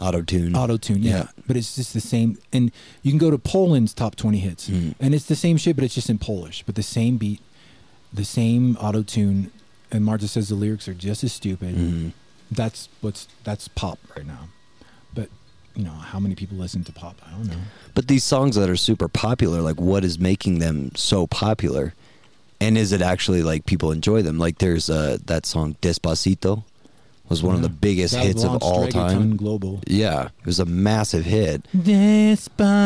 [0.00, 0.54] auto tune.
[0.54, 1.10] auto tune, yeah.
[1.16, 1.28] Yeah.
[1.46, 2.38] But it's just the same.
[2.52, 2.70] And
[3.02, 4.94] you can go to Poland's top 20 hits, Mm.
[5.00, 6.62] and it's the same shit, but it's just in Polish.
[6.66, 7.40] But the same beat,
[8.12, 9.50] the same auto tune.
[9.90, 11.74] And Marta says the lyrics are just as stupid.
[11.74, 12.12] Mhm.
[12.50, 14.48] That's what's that's pop right now.
[15.78, 17.14] You know how many people listen to pop?
[17.24, 17.56] I don't know.
[17.94, 21.94] But these songs that are super popular, like what is making them so popular?
[22.60, 24.40] And is it actually like people enjoy them?
[24.40, 26.64] Like there's uh, that song Despacito
[27.28, 29.36] was one of the biggest That hits of all time.
[29.36, 29.80] Global.
[29.86, 31.62] Yeah, it was a massive hit.
[31.72, 32.80] Despacito.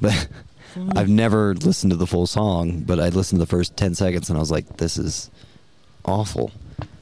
[0.00, 0.28] But
[0.94, 4.30] I've never listened to the full song, but I listened to the first 10 seconds
[4.30, 5.28] and I was like this is
[6.04, 6.52] awful.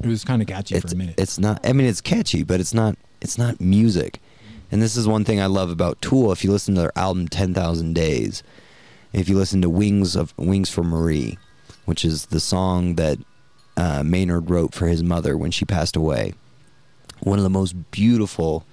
[0.02, 1.16] It was kind of catchy it's, for a minute.
[1.18, 1.60] It's not.
[1.66, 2.96] I mean, it's catchy, but it's not.
[3.20, 4.18] It's not music.
[4.70, 6.30] And this is one thing I love about Tool.
[6.32, 8.42] If you listen to their album Ten Thousand Days,
[9.12, 11.38] if you listen to Wings of Wings for Marie,
[11.84, 13.18] which is the song that
[13.76, 16.34] uh, Maynard wrote for his mother when she passed away,
[17.20, 18.64] one of the most beautiful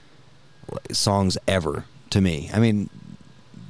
[0.91, 2.49] songs ever to me.
[2.53, 2.89] I mean,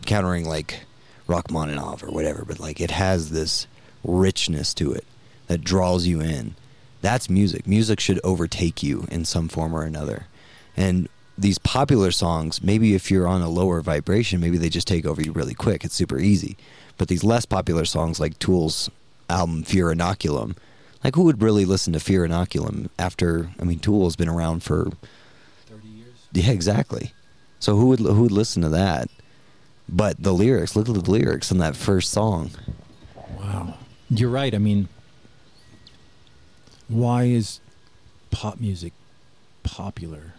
[0.05, 0.81] countering like
[1.27, 3.67] Rachmaninoff or whatever, but like it has this
[4.03, 5.05] richness to it
[5.47, 6.55] that draws you in.
[7.01, 7.67] That's music.
[7.67, 10.27] Music should overtake you in some form or another.
[10.75, 11.07] And
[11.37, 15.21] these popular songs, maybe if you're on a lower vibration, maybe they just take over
[15.21, 15.85] you really quick.
[15.85, 16.57] It's super easy.
[16.97, 18.89] But these less popular songs like Tool's
[19.29, 20.57] album Fear Inoculum,
[21.03, 24.63] like who would really listen to Fear Inoculum after I mean Tool has been around
[24.63, 24.89] for
[25.67, 26.27] 30 years.
[26.33, 27.13] yeah, exactly.
[27.59, 29.09] So who would who would listen to that?
[29.89, 32.51] But the lyrics, look at the lyrics on that first song.
[33.37, 33.75] Wow.
[34.09, 34.53] You're right.
[34.53, 34.89] I mean,
[36.87, 37.59] why is
[38.31, 38.93] pop music
[39.63, 40.33] popular?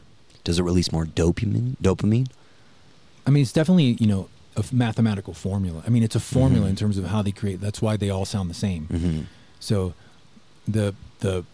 [0.44, 1.76] Does it release more dopamine?
[1.82, 2.28] Dopamine?
[3.26, 5.82] I mean, it's definitely, you know, a mathematical formula.
[5.86, 6.70] I mean, it's a formula Mhm.
[6.70, 7.60] in terms of how they create.
[7.60, 8.86] That's why they all sound the same.
[8.90, 9.20] Mm-hmm.
[9.60, 9.94] So
[10.66, 11.44] the the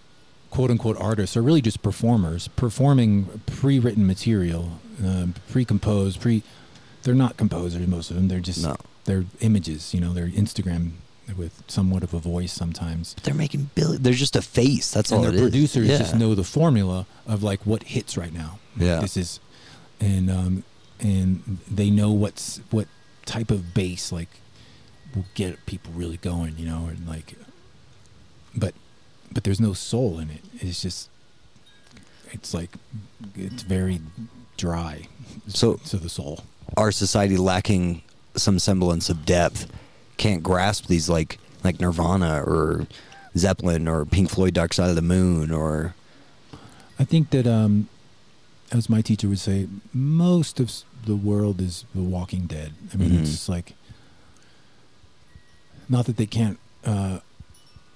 [0.51, 6.43] quote unquote artists are really just performers performing pre-written material, um, pre-composed, pre
[7.03, 8.29] they're not composers most of them.
[8.29, 8.77] They're just No.
[9.05, 10.93] they're images, you know, they're Instagram
[11.37, 13.15] with somewhat of a voice sometimes.
[13.23, 14.03] They're making billion.
[14.03, 14.91] They're just a face.
[14.91, 15.41] That's and all their it is.
[15.43, 15.99] producers Yeah.
[15.99, 18.59] just know the formula of like what hits right now.
[18.77, 19.01] Yeah.
[19.01, 19.41] This is
[20.01, 20.65] and um
[21.01, 22.89] and they know what's what
[23.27, 24.29] type of bass like
[25.15, 27.35] will get people really going, you know, and like
[28.57, 28.75] but
[29.33, 30.41] but there's no soul in it.
[30.61, 31.09] It's just
[32.33, 32.71] it's like
[33.35, 34.01] it's very
[34.57, 35.09] dry.
[35.49, 36.41] So- to the soul.
[36.77, 38.03] Our society lacking
[38.37, 39.67] some semblance of depth
[40.17, 42.87] can't grasp these like like Nirvana or
[43.37, 45.95] Zeppelin or Pink Floyd Dark Side of the Moon or
[46.99, 47.89] I think that, um,
[48.71, 50.71] as my teacher would say, most of
[51.07, 52.73] the world is The Walking Dead.
[52.93, 53.23] I mean, Mhm.
[53.23, 53.75] it's like,
[55.89, 57.19] not that they can't uh,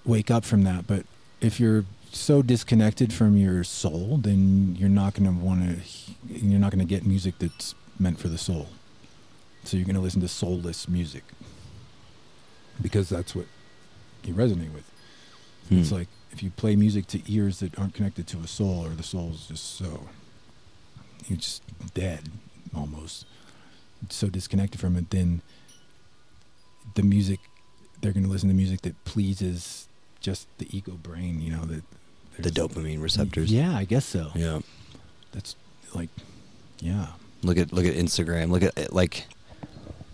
[0.04, 1.04] wake up from that, but
[1.40, 5.82] if you're so disconnected from your soul, then you're not going to want to.
[6.26, 8.68] You're not going to get music that's meant for the soul.
[9.64, 11.22] So you're going to listen to soulless music
[12.80, 13.46] because that's what
[14.24, 14.90] you resonate with.
[15.70, 15.96] It's Hmm.
[15.96, 19.02] like if you play music to ears that aren't connected to a soul, or the
[19.02, 20.08] soul's just so
[21.26, 21.62] you're just
[21.94, 22.30] dead
[22.74, 23.24] almost.
[24.02, 25.42] It's so disconnected from it, then
[26.94, 27.40] the music
[28.00, 29.88] they're going to listen to music that pleases
[30.20, 31.40] just the ego brain.
[31.40, 31.82] You know that
[32.38, 33.50] the dopamine receptors.
[33.52, 34.30] Yeah, I guess so.
[34.36, 34.60] Yeah.
[35.32, 35.56] That's
[35.94, 36.08] like,
[36.80, 37.08] yeah.
[37.42, 38.50] Look at look at Instagram.
[38.50, 39.26] Look at like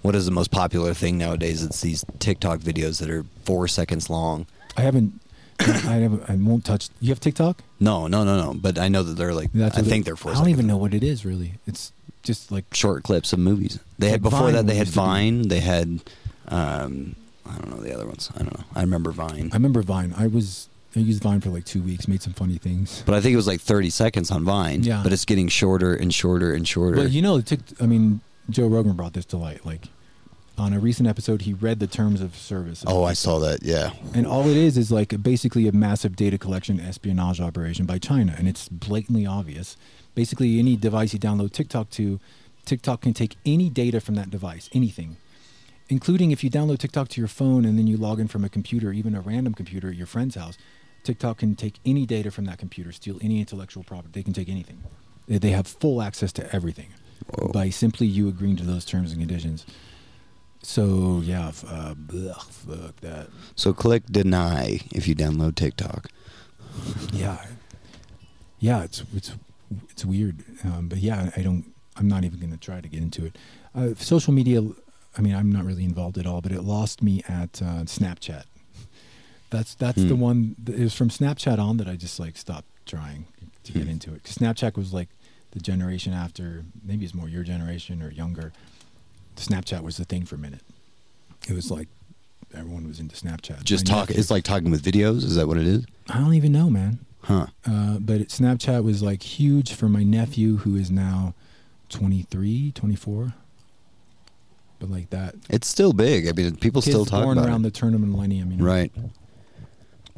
[0.05, 1.63] what is the most popular thing nowadays?
[1.63, 4.47] It's these TikTok videos that are four seconds long.
[4.77, 5.19] I haven't.
[5.59, 6.29] I haven't.
[6.29, 6.91] I won't touch.
[7.01, 7.63] You have TikTok?
[7.81, 8.53] No, no, no, no.
[8.53, 9.51] But I know that they're like.
[9.55, 10.33] That's I think they're four.
[10.33, 11.55] I don't seconds even know what it is really.
[11.67, 11.91] It's
[12.23, 13.79] just like short clips of movies.
[13.99, 14.67] They Like had before Vine that.
[14.67, 15.05] They had used to be.
[15.07, 15.49] Vine.
[15.49, 16.01] They had.
[16.49, 18.31] Um, I don't know the other ones.
[18.35, 18.65] I don't know.
[18.75, 20.13] I remember Vine, I remember Vine.
[20.19, 22.07] I was I used Vine for like two weeks.
[22.09, 23.03] Made some funny things.
[23.07, 24.83] but I think it was like thirty seconds on Vine.
[24.83, 25.01] Yeah.
[25.03, 26.97] But it's getting shorter and shorter and shorter.
[26.97, 27.61] But you know, it took.
[27.81, 29.65] I mean, Joe Rogan brought this to light.
[29.65, 29.87] Like
[30.57, 32.85] on a recent episode, he read the terms of service.
[32.87, 33.63] oh, I saw that.
[33.63, 33.91] Yeah.
[34.15, 38.35] And all it is is like basically a massive data collection espionage operation by China,
[38.39, 39.77] and it's blatantly obvious.
[40.15, 42.21] Basically, any device you download TikTok to,
[42.65, 45.17] TikTok can take any data from that device, anything,
[45.89, 48.49] including if you download TikTok to your phone and then you log in from a
[48.49, 50.57] computer, even a random computer at your friend's house.
[51.03, 54.11] TikTok can take any data from that computer, steal any intellectual property.
[54.13, 54.83] They can take anything.
[55.27, 56.89] They- have full access to everything
[57.35, 57.49] Whoa.
[57.53, 59.67] by simply you agreeing to those terms and conditions.
[60.65, 63.29] So yeah, f- uh, blech, fuck that.
[63.55, 66.09] So click deny if you download TikTok.
[67.13, 67.45] Yeah,
[68.59, 69.33] yeah, it's it's
[69.91, 71.67] it's weird, um, but yeah, I don't.
[71.97, 73.37] I'm not even going to try to get into it.
[73.75, 74.63] Uh, social media.
[75.17, 78.45] I mean, I'm not really involved at all, but it lost me at uh, Snapchat.
[79.51, 80.21] That's that's the Hmm.
[80.21, 80.57] one.
[80.67, 83.27] It was from Snapchat on that I just like stopped trying
[83.65, 83.91] to get Hmm.
[83.91, 84.25] into it.
[84.25, 85.09] 'Cause Snapchat was like
[85.53, 88.53] the generation after, maybe it's more your generation or younger.
[89.37, 90.63] Snapchat was the thing for a minute.
[91.49, 91.89] It was like
[92.55, 93.65] everyone was into Snapchat.
[93.65, 94.11] Just talk.
[94.11, 95.19] It's like talking with videos.
[95.19, 95.85] Is that what it is?
[96.09, 96.99] I don't even know, man.
[97.23, 97.47] Huh.
[97.67, 101.35] Uh, but it, Snapchat was like huge for my nephew who is now
[101.89, 103.35] 23, 24.
[104.79, 105.35] But like that.
[105.49, 106.29] It's still big.
[106.29, 107.73] I mean, people Kids still talk born about around it.
[107.73, 108.65] the turn of the millennium, you know?
[108.65, 108.93] Right.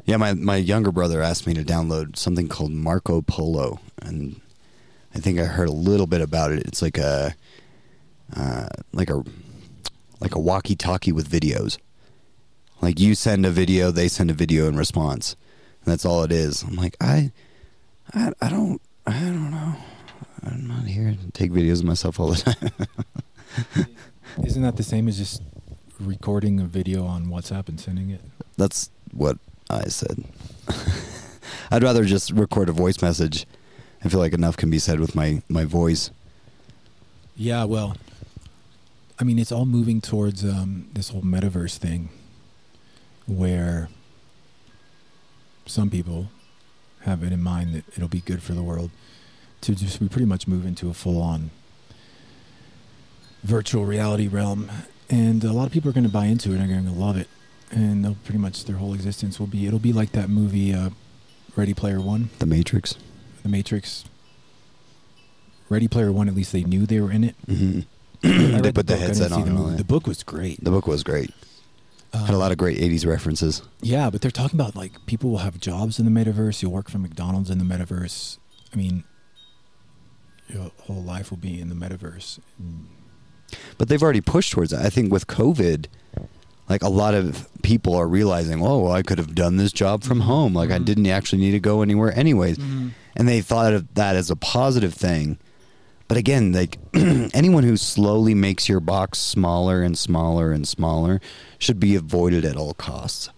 [0.05, 4.39] Yeah, my my younger brother asked me to download something called Marco Polo, and
[5.13, 6.65] I think I heard a little bit about it.
[6.65, 7.35] It's like a
[8.35, 9.23] uh, like a
[10.19, 11.77] like a walkie-talkie with videos.
[12.81, 15.35] Like you send a video, they send a video in response,
[15.83, 16.63] and that's all it is.
[16.63, 17.31] I'm like, I,
[18.13, 19.75] I, I don't, I don't know.
[20.43, 22.37] I'm not here to take videos of myself all the
[23.75, 23.85] time.
[24.43, 25.41] Isn't that the same as just
[25.99, 28.21] recording a video on WhatsApp and sending it?
[28.55, 29.37] That's what
[29.69, 30.23] I said.
[31.71, 33.45] I'd rather just record a voice message.
[34.03, 36.11] I feel like enough can be said with my, my voice.
[37.35, 37.97] Yeah, well,
[39.19, 42.09] I mean, it's all moving towards um, this whole metaverse thing
[43.25, 43.89] where
[45.65, 46.27] some people
[47.01, 48.91] have it in mind that it'll be good for the world
[49.61, 51.49] to just we pretty much move into a full on
[53.43, 54.69] virtual reality realm.
[55.09, 56.91] And a lot of people are going to buy into it and are going to
[56.91, 57.27] love it.
[57.71, 60.91] And they'll pretty much their whole existence will be it'll be like that movie uh,
[61.55, 62.95] Ready Player One, The Matrix.
[63.43, 64.05] The Matrix.
[65.69, 67.35] Ready Player One, at least they knew they were in it.
[67.47, 69.41] hmm I they put the, book, headset on.
[69.41, 69.77] The, and all that.
[69.77, 70.63] the book was great.
[70.63, 71.31] The book was great.
[72.13, 73.61] Had a um, lot of great 80s references.
[73.81, 76.61] Yeah, but they're talking about like people will have jobs in the metaverse.
[76.61, 78.37] You'll work for McDonald's in the metaverse.
[78.73, 79.03] I mean,
[80.47, 82.39] your whole life will be in the metaverse.
[83.77, 84.85] But they've already pushed towards that.
[84.85, 85.87] I think with COVID,
[86.69, 90.03] like a lot of people are realizing, oh, well, I could have done this job
[90.03, 90.27] from mm-hmm.
[90.27, 90.53] home.
[90.53, 90.85] Like I Mhm.
[90.85, 92.57] didn't actually need to go anywhere anyways.
[92.57, 92.89] Mm-hmm.
[93.15, 95.39] and they thought of that as a positive thing.
[96.07, 101.19] But again, like anyone who slowly makes your box smaller and smaller and smaller
[101.59, 103.29] should be avoided at all costs.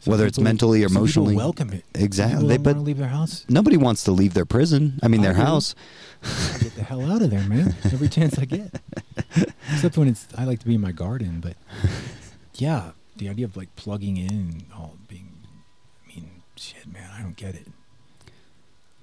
[0.00, 1.36] Some Whether it's mentally or people emotionally.
[1.36, 1.84] welcome it.
[1.94, 2.34] Exactly.
[2.36, 3.44] People They- don't but- want to leave their house.
[3.48, 4.98] Nobody wants to leave their prison.
[5.02, 5.40] I mean, I their do.
[5.40, 5.74] house.
[6.60, 7.74] Get the hell out of there, man!
[7.84, 8.80] Every chance I get.
[9.72, 11.40] Except when it's, I like to be in my garden.
[11.40, 11.56] But
[12.54, 15.28] yeah, the idea of like plugging in, and all being,
[16.02, 17.66] I mean, shit, man, I don't get it.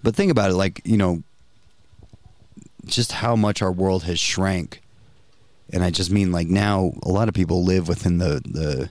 [0.02, 1.22] But think about it, like you know,
[2.86, 4.82] just how much our world has shrank,
[5.72, 8.90] and I just mean like now a lot of people live within the the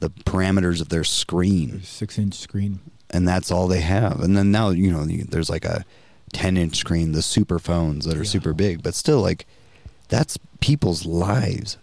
[0.00, 1.82] the parameters of their screen.
[1.82, 2.80] Six inch screen.
[3.10, 4.20] and that's all they have.
[4.20, 5.84] And then now, you know, there's like a
[6.32, 8.30] 10 inch screen, the super phones that are Yeah.
[8.30, 9.46] super big, but still, like,
[10.08, 11.76] that's people's lives.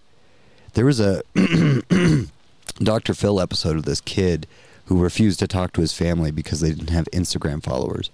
[0.73, 1.21] There was a
[2.79, 3.13] Dr.
[3.13, 4.47] Phil episode of this kid
[4.85, 8.09] who refused to talk to his family because they didn't have Instagram followers.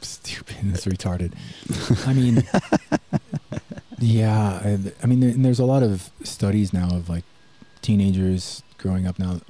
[0.00, 0.56] Stupid.
[0.64, 1.32] It's retarded.
[2.06, 2.44] I mean,
[3.98, 4.60] yeah.
[4.64, 7.24] I, I mean, there, there's a lot of studies now of like
[7.82, 9.40] teenagers growing up now.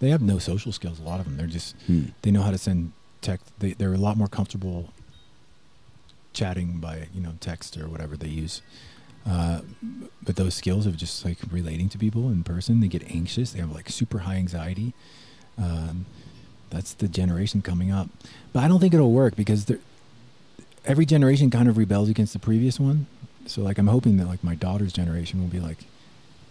[0.00, 0.98] They have no social skills.
[1.00, 1.36] A lot of them.
[1.36, 2.06] They're just Hmm.
[2.22, 2.92] they know how to send
[3.22, 3.46] text.
[3.58, 4.90] They they're a lot more comfortable
[6.32, 8.60] chatting by you know text or whatever they use.
[9.26, 9.62] Uh,
[10.22, 13.52] but those skills of just like relating to people in person, they get anxious.
[13.52, 14.92] They have like super high anxiety.
[15.56, 16.04] Um,
[16.68, 18.10] that's the generation coming up.
[18.52, 19.78] But I don't think it'll work because there,
[20.86, 23.06] every generation kind of rebels against the previous one.
[23.46, 25.78] So like I'm hoping that like my daughter's generation will be like,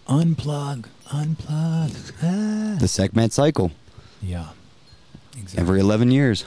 [0.07, 2.11] unplug, unplug.
[2.21, 2.77] Ah.
[2.79, 3.71] The Sekhmet cycle
[4.23, 4.49] yeah.
[5.37, 5.61] Exactly.
[5.61, 6.45] every 11 years.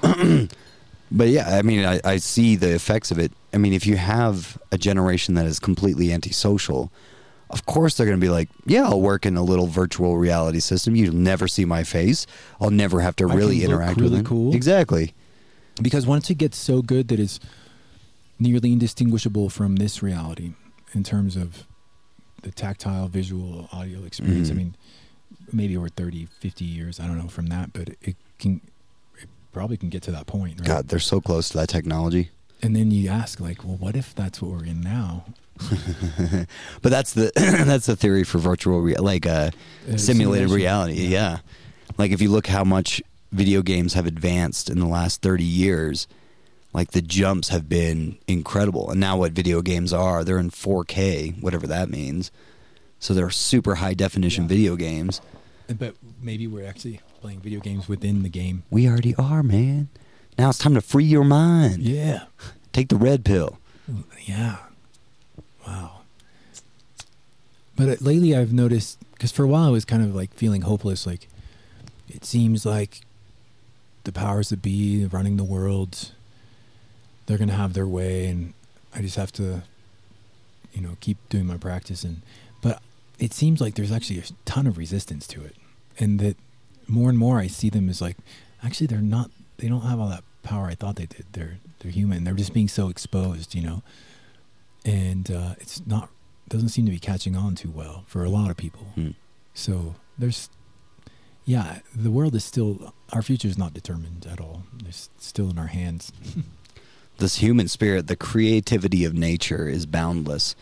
[0.00, 3.32] but yeah, I mean, I, I see the effects of it.
[3.52, 6.90] I mean, if you have a generation that is completely antisocial,
[7.50, 10.60] of course they're going to be like, yeah, I'll work in a little virtual reality
[10.60, 10.94] system.
[10.94, 12.26] You'll never see my face.
[12.60, 14.26] I'll never have to really interact with really them.
[14.26, 14.54] cool.
[14.54, 15.14] Exactly.
[15.82, 17.38] Because once it gets so good that it's
[18.38, 20.52] nearly indistinguishable from this reality
[20.94, 21.66] in terms of
[22.42, 24.56] the tactile visual audio experience i Mhm.
[24.56, 24.74] mean
[25.52, 28.60] maybe we're 30 50 years i don't know from that but it can
[29.20, 30.66] it probably can get to that point right?
[30.68, 32.30] God, they're so close to that technology.
[32.62, 35.24] and then you ask like well what if that's what we're in now
[36.82, 37.32] but that's the
[37.66, 39.50] that's the theory for virtual rea- like uh,
[39.92, 41.06] Uh, simulated reality.
[41.08, 41.38] Yeah.
[41.96, 43.02] Like if you look how much
[43.32, 46.06] video games have advanced in the last 30 years,
[46.72, 48.90] like the jumps have been incredible.
[48.90, 52.30] And now what video games are, they're in 4K, whatever that means.
[53.00, 54.48] So they're super high definition Yeah.
[54.48, 55.20] video games.
[55.78, 59.88] but maybe we're actually playing video games within the game We already are, man.
[60.38, 61.82] Now it's time to free your mind.
[61.82, 62.24] yeah
[62.72, 63.58] Take the red pill.
[64.24, 64.56] Yeah.
[65.66, 66.00] Wow.
[67.76, 70.62] But uh, lately I've noticed, because for a while I was kind of like feeling
[70.62, 71.06] hopeless.
[71.06, 71.28] Like,
[72.08, 73.00] it seems like
[74.08, 76.12] the powers that be running the world,
[77.26, 78.54] they're going to have their way, and
[78.94, 79.62] I just have to,
[80.72, 82.04] you know, keep doing my practice.
[82.04, 82.22] And,
[82.62, 82.82] but
[83.18, 85.54] it seems like there's actually a ton of resistance to it.
[85.98, 86.36] And that
[86.86, 88.16] more and more I see them as like,
[88.64, 91.26] actually, they're not, they don't have all that power I thought they did.
[91.32, 92.24] They're, they're human.
[92.24, 93.82] They're just being so exposed, you know?
[94.84, 96.08] and uh, it's not
[96.48, 98.86] doesn't seem to be catching on too well for a lot of people.
[98.94, 99.10] Hmm.
[99.52, 100.48] So there's,
[101.48, 104.62] yeah, the world is still our future is not determined at all.
[104.86, 106.12] It's still in our hands.
[107.18, 110.54] This human spirit, the creativity of nature is boundless.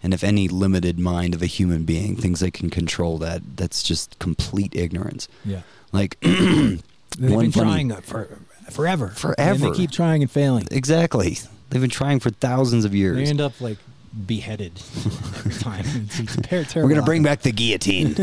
[0.00, 3.82] And if any limited mind of a human being thinks they can control that, that's
[3.82, 5.26] just complete ignorance.
[5.44, 6.80] Yeah, Like, they've been
[7.18, 8.28] funny- trying for
[8.70, 9.40] forever, Forever.
[9.42, 10.68] And they keep trying and failing.
[10.70, 11.38] exactly.
[11.70, 13.16] They've been trying for thousands of years.
[13.16, 13.78] They end up like
[14.24, 14.74] beheaded
[15.04, 15.84] every time.
[16.14, 16.20] It's,
[16.52, 18.14] it's We're going to bring back the guillotine.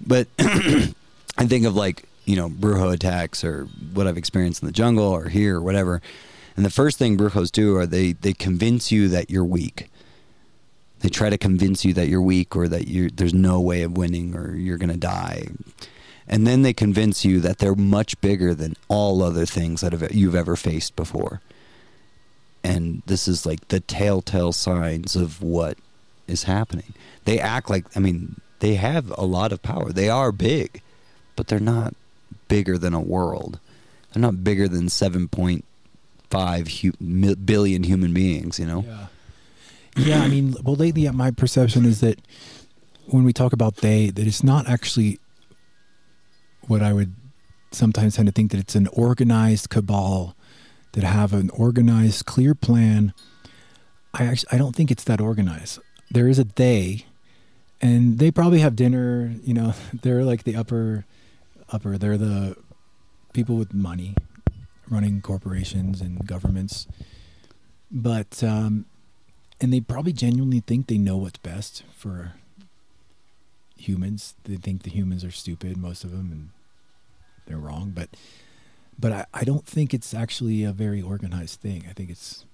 [0.00, 4.72] But I think of like, you know, brujo attacks or what I've experienced in the
[4.72, 6.00] jungle or here or whatever.
[6.56, 9.90] And the first thing brujos do are they, they convince you that you're weak.
[11.00, 13.96] They try to convince you that you're weak or that you there's no way of
[13.96, 15.48] winning or you're going to die.
[16.26, 20.14] And then they convince you that they're much bigger than all other things that have,
[20.14, 21.42] you've ever faced before.
[22.62, 25.76] And this is like the telltale signs of what
[26.26, 26.94] is happening.
[27.26, 29.92] They act like, I mean, they have a lot of power.
[29.92, 30.80] They are big,
[31.36, 31.94] but they're not
[32.48, 33.60] bigger than a world.
[34.10, 38.82] They're not bigger than 7.5 hu- billion human beings, you know?
[38.88, 39.06] Yeah.
[39.98, 42.18] Yeah, I mean, well, lately, uh, my perception is that
[43.04, 45.20] when we talk about they, that it's not actually
[46.62, 47.14] what I would
[47.70, 50.34] sometimes tend to think that it's an organized cabal
[50.92, 53.12] that have an organized, clear plan.
[54.14, 55.80] I actually, I don't think it's that organized.
[56.10, 57.04] There is a they,
[57.80, 59.34] and they probably have dinner.
[59.42, 61.04] You know, they're like the upper,
[61.70, 61.98] upper.
[61.98, 62.56] They're the
[63.32, 64.14] people with money,
[64.88, 66.86] running corporations and governments.
[67.90, 68.86] But um,
[69.60, 72.34] and they probably genuinely think they know what's best for
[73.76, 74.34] humans.
[74.44, 76.48] They think the humans are stupid, most of them, and
[77.46, 77.92] they're wrong.
[77.94, 78.10] But
[78.98, 81.84] but I, I don't think it's actually a very organized thing.
[81.88, 82.44] I think it's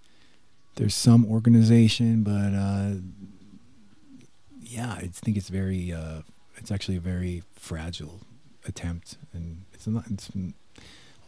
[0.76, 3.00] there's some organization, but uh,
[4.70, 6.22] yeah, I think it's very uh,
[6.56, 8.20] it's actually a very fragile
[8.66, 10.04] attempt, and it's not.
[10.10, 10.30] It's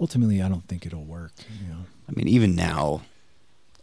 [0.00, 1.32] ultimately, I don't think it'll work.
[1.60, 1.80] You know.
[2.08, 3.02] I mean, even now,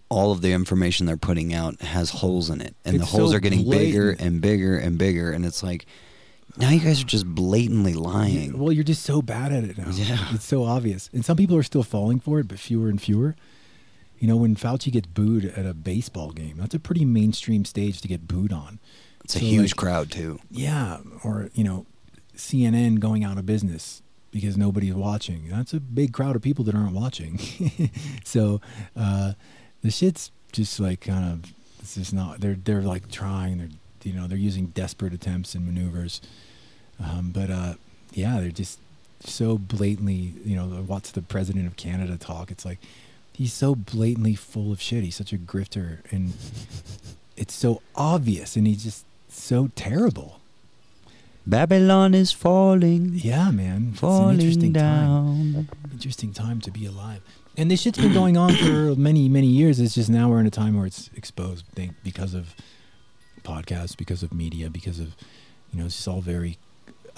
[0.10, 3.32] all of the information they're putting out has holes in it, and It's the holes
[3.32, 5.86] so are getting bigger and bigger and bigger, and it's like,
[6.57, 8.57] now you guys are just blatantly lying.
[8.57, 9.89] Well, you're just so bad at it now.
[9.91, 10.18] Yeah.
[10.32, 11.10] It's so obvious.
[11.14, 13.36] And some people are still falling for it, but fewer and fewer.
[14.18, 18.01] You know, when Fauci gets booed at a baseball game, that's a pretty mainstream stage
[18.01, 18.80] to get booed on.
[19.30, 20.39] It's a huge like, crowd too.
[20.49, 20.97] Yeah.
[21.23, 21.86] Or, you know,
[22.36, 24.01] CNN going out of business
[24.32, 25.49] because nobody's watching.
[25.49, 27.39] That's a big crowd of people that aren't watching.
[28.23, 28.59] so
[28.95, 29.34] uh,
[29.84, 33.69] the shit's just like kind of, it's just not, they're, they're like trying, they're,
[34.03, 36.21] you know, they're using desperate attempts and maneuvers.
[36.99, 37.73] Um, but uh,
[38.13, 38.80] yeah, they're just
[39.19, 42.49] so blatantly, you know, watch the president of Canada talk.
[42.49, 42.80] It's like
[43.32, 45.03] he's so blatantly full of shit.
[45.03, 46.34] He's such a grifter, and
[47.38, 49.05] it's so obvious, and he just
[49.41, 50.39] so terrible.
[51.47, 53.89] Babylon is falling, Yeah, man.
[53.93, 55.67] It's an falling interesting time.
[55.91, 57.21] Interesting time to be alive.
[57.57, 59.79] And this shit's been going on for many, many years.
[59.79, 62.55] It's just now we're in a time where it's exposed think, because of
[63.43, 65.15] podcasts, because of media, because of,
[65.73, 66.57] you know, it's just all very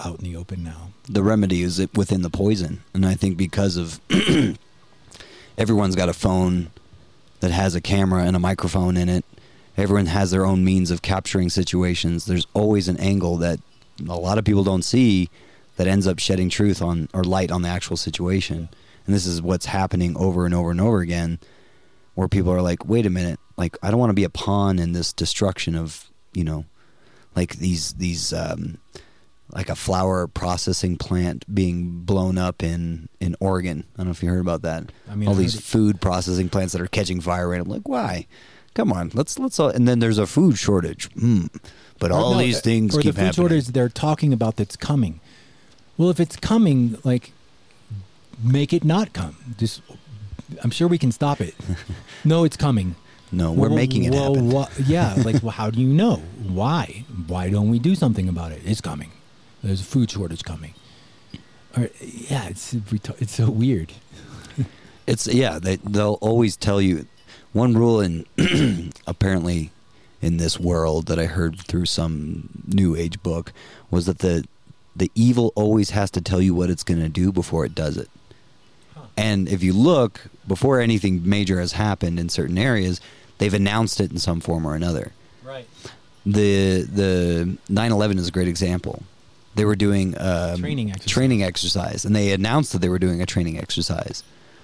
[0.00, 0.88] out in the open now.
[1.08, 4.00] The remedy is within the poison, and I think because of
[5.58, 6.70] everyone's got a phone
[7.40, 9.24] that has a camera and a microphone in it.
[9.76, 12.26] Everyone has their own means of capturing situations.
[12.26, 13.60] There's always an angle that
[14.06, 15.30] a lot of people don't see
[15.76, 18.68] that ends up shedding truth on or light on the actual situation.
[19.06, 21.38] And this is what's happening over and over and over again
[22.14, 23.40] where people are like, "Wait a minute.
[23.56, 26.66] Like I don't want to be a pawn in this destruction of, you know,
[27.34, 28.78] like these these um
[29.50, 33.84] like a flour processing plant being blown up in in Oregon.
[33.94, 34.92] I don't know if you heard about that.
[35.10, 37.88] I mean, all I these food processing plants that are catching fire, and I'm like,
[37.88, 38.26] why?
[38.74, 39.60] Come on, let's let's.
[39.60, 41.10] All, and then there's a food shortage.
[41.10, 41.50] Mm.
[41.98, 43.32] But Or all no, these things or keep the food happening.
[43.48, 45.20] shortage they're talking about that's coming.
[45.98, 47.32] Well, if it's coming, like,
[48.42, 49.36] make it not come.
[49.58, 49.82] Just,
[50.64, 51.54] I'm sure we can stop it.
[52.24, 52.96] no, it's coming.
[53.30, 54.84] No, we're Well, making it well, happen.
[54.86, 56.16] yeah, like, well, how do you know?
[56.48, 57.04] Why?
[57.28, 58.62] Why don't we do something about it?
[58.64, 59.10] It's coming.
[59.62, 60.74] There's a food shortage coming.
[61.76, 63.92] Or, yeah, it's it's so weird.
[65.06, 65.58] It's yeah.
[65.58, 67.06] They they'll always tell you
[67.52, 68.24] one rule in
[69.06, 69.70] apparently
[70.20, 73.52] in this world that I heard through some new age book
[73.90, 74.44] was that the
[74.94, 77.96] the evil always has to tell you what it's going to do before it does
[77.96, 78.10] it.
[79.16, 83.00] And if you look before anything major has happened in certain areas,
[83.38, 85.12] they've announced it in some form or another.
[85.42, 85.66] Right.
[86.24, 89.02] the the 9/11 is a great example.
[89.54, 91.12] They were doing um, Training exercise.
[91.12, 94.22] training exercise, and they announced that they were doing a training exercise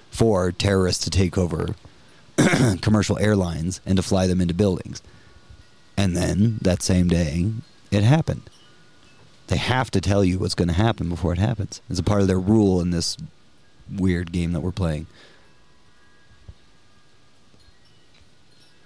[0.09, 1.75] for terrorists to take over
[2.81, 5.01] commercial airlines and to fly them into buildings.
[5.97, 7.51] And then that same day,
[7.91, 8.49] it happened.
[9.47, 11.81] They have to tell you what's going to happen before it happens.
[11.89, 13.17] It's a part of their rule in this
[13.91, 15.07] weird game that we're playing.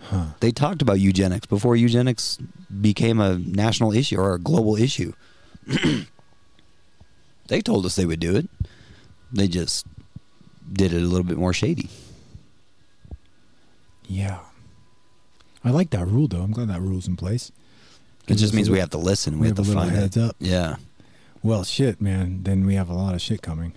[0.04, 0.28] Huh.
[0.39, 2.38] They talked about eugenics before eugenics
[2.82, 5.14] became a national issue or a global issue.
[7.47, 8.49] they told us they would do it.
[9.32, 9.86] They just
[10.72, 11.89] did it a little bit more shady.
[14.14, 14.39] Yeah.
[15.64, 16.41] I like that rule, though.
[16.41, 17.51] I'm glad that rule's in place.
[18.28, 19.36] It just means we have to listen.
[19.36, 20.24] We, we have, have to a find heads it.
[20.24, 20.36] up.
[20.39, 20.76] Yeah,
[21.41, 22.43] Well, shit, man.
[22.43, 23.74] Then we have a lot of shit coming.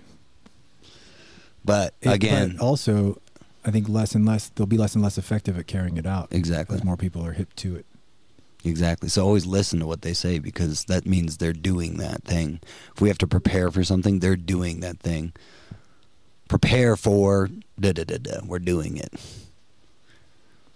[1.65, 3.19] but It- again, but also,
[3.65, 6.27] I think less and less they'll be less and less effective at carrying it out
[6.31, 7.85] exactly, as more people are hip to it.
[8.63, 9.09] exactly.
[9.09, 12.59] So always listen to what they say because that means they're doing that thing.
[12.95, 15.33] If we have to prepare for something, they're doing that thing.
[16.47, 18.39] Prepare for da da da da.
[18.45, 19.13] We're doing it.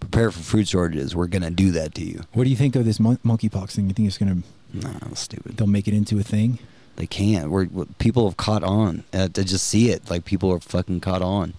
[0.01, 1.15] Prepare for food shortages.
[1.15, 2.21] We're gonna do that to you.
[2.33, 3.87] What do you think of this mon- monkeypox thing?
[3.87, 4.43] You think it's gonna
[4.73, 5.55] No, stupid.
[5.57, 6.59] they'll make it into a thing?
[6.97, 7.49] They can't.
[7.49, 10.09] We're, we people have caught on uh, to just see it.
[10.09, 11.53] Like people are fucking caught on.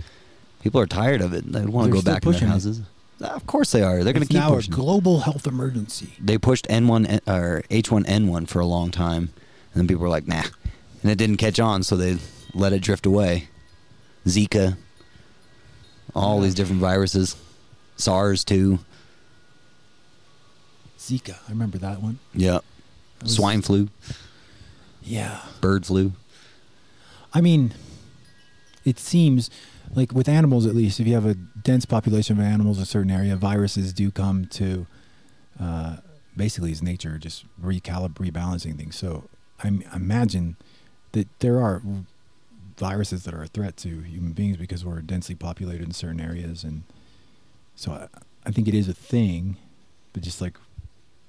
[0.63, 1.51] People are tired of it.
[1.51, 2.51] They want to go back in their pushing it.
[2.51, 2.81] houses.
[3.21, 4.05] Uh, Of course they are.
[4.05, 4.73] They're going to It's keep now pushing.
[4.75, 6.13] a global health emergency.
[6.21, 9.31] They pushed N1 or H1N1 for a long time,
[9.73, 10.45] and then people were like, "Nah,"
[11.03, 12.19] and it didn't catch on, so they
[12.55, 13.49] let it drift away.
[14.27, 14.77] Zika,
[16.15, 16.45] all Yeah.
[16.45, 17.35] these different viruses,
[18.03, 18.81] SARS too.
[20.99, 22.19] Zika, I remember that one.
[22.35, 22.59] Yeah.
[23.23, 23.89] Was- Swine flu,
[25.03, 25.41] Yeah.
[25.61, 26.13] bird flu.
[27.35, 27.73] I mean,
[28.85, 29.51] it seems
[29.95, 32.87] like with animals, at least, if you have a dense population of animals in a
[32.87, 34.87] certain area, viruses do come to
[35.61, 35.97] uh,
[36.37, 38.97] basically it's nature just recalib rebalancing things.
[38.97, 39.25] So
[39.63, 40.57] I m- imagine
[41.13, 41.83] that there are
[42.79, 46.65] viruses that are a threat to human beings because we're densely populated in certain areas,
[46.65, 46.83] and
[47.83, 48.07] so I,
[48.47, 49.57] I think it is a thing,
[50.13, 50.57] but just like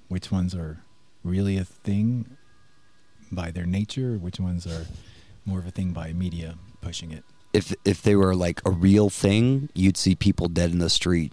[0.06, 0.78] which ones are
[1.24, 2.36] really a thing
[3.32, 4.86] by their nature, which ones are
[5.44, 7.24] more of a thing by media pushing it.
[7.52, 11.32] if if they were like a real thing, you'd see people dead in the street,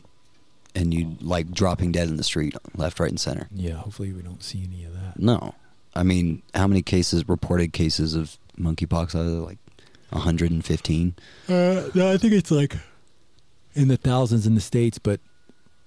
[0.74, 3.48] and you'd like dropping dead in the street, left, right, and center.
[3.54, 5.20] Yeah, hopefully we don't see any of that.
[5.20, 5.54] No,
[5.94, 9.14] I mean, how many cases reported cases of monkeypox?
[9.14, 9.60] Are there like
[10.10, 11.14] 115?
[11.48, 11.54] Uh,
[11.94, 12.78] no, I think it's like
[13.76, 15.20] in the thousands in the states, but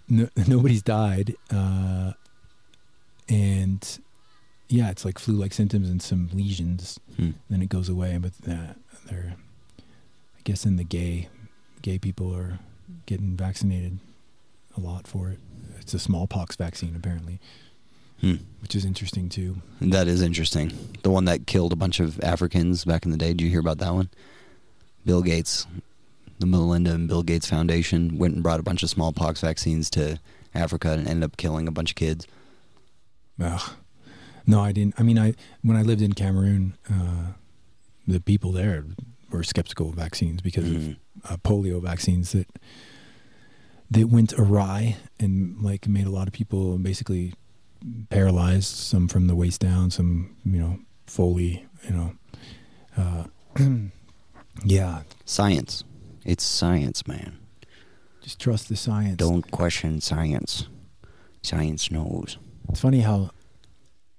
[0.09, 1.35] no, nobody's died.
[1.51, 2.13] Uh,
[3.29, 3.99] and
[4.69, 6.99] yeah, it's like flu-like symptoms and some lesions.
[7.17, 7.31] Hmm.
[7.51, 8.19] Then it goes away.
[8.19, 8.75] But uh,
[9.07, 9.37] they're,
[9.79, 11.29] I guess, in the gay,
[11.83, 12.59] gay people are
[13.07, 13.99] getting vaccinated
[14.77, 15.39] a lot for it.
[15.81, 17.39] It's a smallpox vaccine apparently,
[18.21, 18.37] Hmm.
[18.63, 19.57] which is interesting too.
[19.81, 20.73] That is interesting.
[21.03, 23.29] The one that killed a bunch of Africans back in the day.
[23.29, 24.09] Did you hear about that one?
[25.05, 25.67] Bill Gates,
[26.39, 30.19] the Melinda and Bill Gates Foundation went and brought a bunch of smallpox vaccines to
[30.55, 32.27] Africa and ended up killing a bunch of kids.
[33.41, 33.73] Ugh.
[34.47, 34.95] No, I didn't.
[34.99, 37.33] I mean, I when I lived in Cameroon, uh,
[38.07, 38.85] the people there
[39.31, 40.97] were skeptical of vaccines because Mhm.
[41.25, 42.47] of uh, polio vaccines that
[43.91, 47.33] that went awry and like made a lot of people basically
[48.11, 48.67] paralyzed.
[48.75, 51.65] Some from the waist down, some you know fully.
[51.89, 52.13] You know,
[52.97, 53.25] uh,
[54.65, 55.03] yeah.
[55.25, 55.85] Science.
[56.25, 57.39] It's science, man.
[58.23, 59.17] Just trust the science.
[59.17, 60.69] Don't question science.
[61.43, 62.39] Science knows.
[62.71, 63.31] It's funny how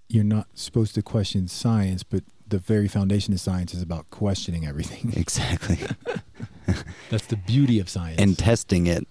[0.07, 4.65] you're not supposed to question science, but the very foundation of science is about questioning
[4.67, 5.11] everything.
[5.19, 5.79] Exactly.
[7.09, 8.19] That's the beauty of science.
[8.21, 9.07] and testing it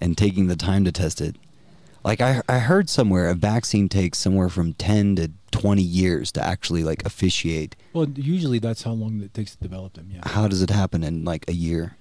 [0.00, 1.36] and taking the time to test it.
[2.04, 6.42] Like I I heard somewhere a vaccine takes somewhere from 10 to 20 years to
[6.44, 7.74] actually like officiate.
[7.94, 10.08] well, usually that's how long it takes to develop them.
[10.12, 10.20] Yeah.
[10.28, 11.96] How does it happen in like a year?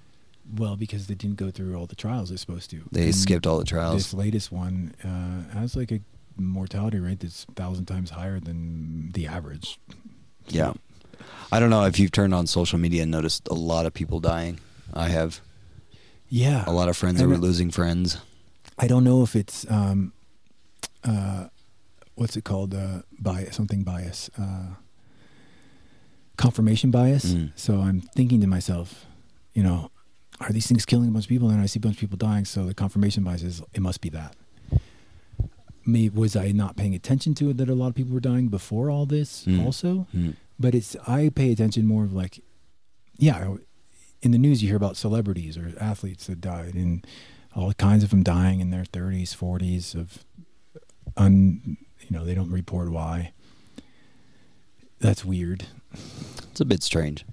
[0.53, 2.83] Well, because they didn't go through all the trials they're supposed to.
[2.91, 3.95] They And skipped all the trials.
[3.95, 6.01] This latest one uh, has like a
[6.37, 9.79] mortality rate that's thousand times higher than the average.
[10.47, 10.73] Yeah.
[11.51, 14.19] I don't know if you've turned on social media and noticed a lot of people
[14.19, 14.59] dying.
[14.93, 15.41] I have.
[16.29, 16.63] Yeah.
[16.67, 18.17] A lot of friends that were losing friends.
[18.77, 20.11] I don't know if it's um,
[21.03, 21.47] uh,
[22.15, 22.73] what's it called?
[22.73, 24.75] Uh, bias, something bias, uh,
[26.37, 27.33] confirmation bias.
[27.33, 27.51] Mm.
[27.55, 29.05] So I'm thinking to myself,
[29.53, 29.91] you know,
[30.39, 31.49] are these things killing a bunch of people?
[31.49, 32.45] And I see a bunch of people dying.
[32.45, 34.35] So the confirmation bias is it must be that.
[35.85, 38.47] Maybe was I not paying attention to it that a lot of people were dying
[38.49, 39.63] before all this Mm.
[39.63, 40.07] also?
[40.15, 40.35] Mm.
[40.59, 42.41] But it's I pay attention more of like,
[43.17, 43.55] yeah,
[44.21, 47.05] in the news you hear about celebrities or athletes that died and
[47.55, 50.25] all kinds of them dying in their 30s, 40s of
[51.15, 53.31] un, you know, they don't report why.
[54.99, 55.65] That's weird.
[56.51, 57.25] It's a bit strange.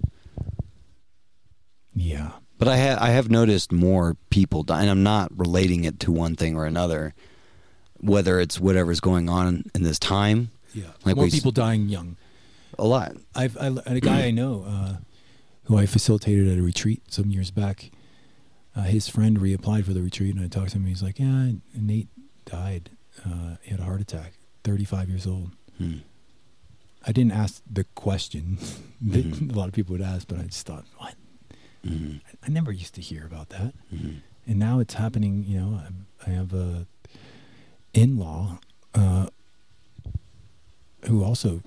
[1.95, 2.33] Yeah.
[2.63, 6.11] But I ha- I have noticed more people die, and I'm not relating it to
[6.11, 7.13] one thing or another.
[7.99, 10.85] Whether it's whatever's going on in this time, Yeah.
[11.05, 12.17] Like More s- people dying young.
[12.77, 13.13] a lot.
[13.35, 14.93] I've I, a guy I know uh,
[15.65, 17.91] who I facilitated at a retreat some years back.
[18.75, 20.85] Uh, his friend reapplied for the retreat, and I talked to him.
[20.85, 22.07] He's like, "Yeah, Nate
[22.45, 22.89] died.
[23.25, 24.33] Uh, he had a heart attack.
[24.63, 25.97] Thirty-five years old." Hmm.
[27.05, 28.57] I didn't ask the question
[29.01, 29.53] that Mhm.
[29.53, 31.13] a lot of people would ask, but I just thought, "What?
[31.85, 32.21] Mhm.
[32.41, 34.21] I never used to hear about that." Mhm.
[34.47, 35.43] and now it's happening.
[35.47, 35.81] You know,
[36.25, 36.85] I, I have a
[37.93, 38.59] in-law
[38.95, 39.27] uh,
[41.05, 41.61] who also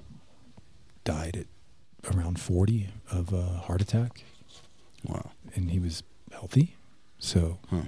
[1.04, 4.24] died at around forty of a heart attack,
[5.04, 5.30] Wow.
[5.54, 6.02] and he was
[6.32, 6.74] healthy.
[7.18, 7.82] So Huh.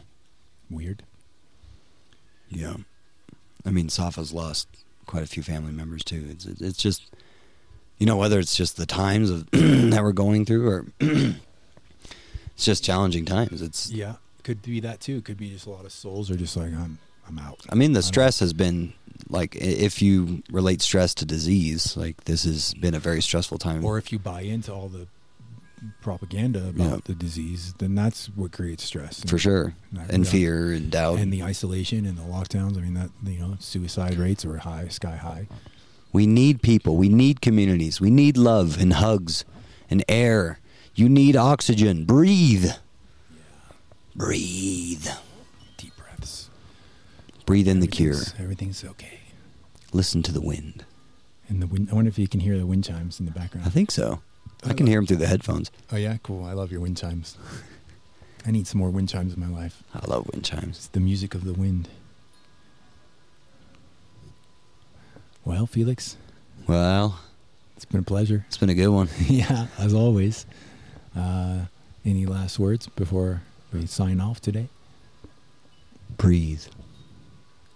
[0.71, 1.03] weird.
[2.51, 2.77] Yeah.
[3.65, 4.69] I mean, Safa's lost
[5.07, 6.27] quite a few family members too.
[6.31, 7.11] It's it's just,
[7.99, 10.87] you know, whether it's just the times of that we're going through, or
[12.59, 13.63] it's just challenging times.
[13.63, 13.89] It's.
[13.89, 15.21] Yeah, could be that too.
[15.23, 16.99] Could be just a lot of souls are just like I'm.
[17.29, 17.61] I'm out.
[17.71, 18.95] I mean, the I don't- stress has been
[19.29, 23.85] like if you relate stress to disease, like this has been a very stressful time.
[23.85, 25.07] Or if you buy into all the
[26.01, 26.97] propaganda about Yeah.
[27.05, 29.23] the disease, then that's what creates stress.
[29.25, 31.19] for sure, And and fear and doubt.
[31.21, 32.77] and the isolation and the lockdowns.
[32.77, 35.47] I mean, that you know, suicide rates are high, sky high.
[36.13, 36.97] We need people.
[36.97, 38.01] We need communities.
[38.01, 39.45] We need love and hugs
[39.91, 40.59] and air.
[40.99, 42.05] You need oxygen.
[42.05, 42.73] Breathe.
[44.17, 45.07] Breathe.
[45.77, 46.51] Deep breaths.
[47.47, 48.15] Breathe in the cure.
[48.15, 49.21] Everything's- Everything's okay.
[49.93, 50.85] Listen to the wind.
[51.49, 51.89] And the wind.
[51.93, 53.65] I wonder if you can hear the wind chimes in the background.
[53.65, 54.23] I think so.
[54.65, 54.91] I I can oh.
[54.91, 55.71] hear them through the headphones.
[55.93, 56.45] Oh yeah, cool.
[56.45, 57.39] I love your wind chimes.
[58.45, 59.85] I need some more wind chimes in my life.
[59.95, 60.79] I love wind chimes.
[60.79, 61.89] It's the music of the wind.
[65.45, 66.17] Well, Felix,
[66.67, 67.21] Well,
[67.77, 68.45] it's been a pleasure.
[68.49, 69.09] it's been a good one.
[69.29, 70.45] yeah, as always.
[71.17, 71.67] Uh,
[72.05, 74.69] any last words before we sign off today?
[76.17, 76.65] Breathe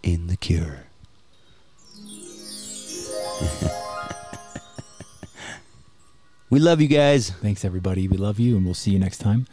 [0.02, 0.86] in the cure.
[6.50, 7.30] we love you guys.
[7.30, 8.08] Thanks, everybody.
[8.08, 9.46] We love you, and we'll see you next time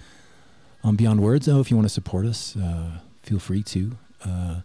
[0.84, 1.48] on Beyond Words.
[1.48, 4.62] Oh, if you want to support us, uh, feel free to uh,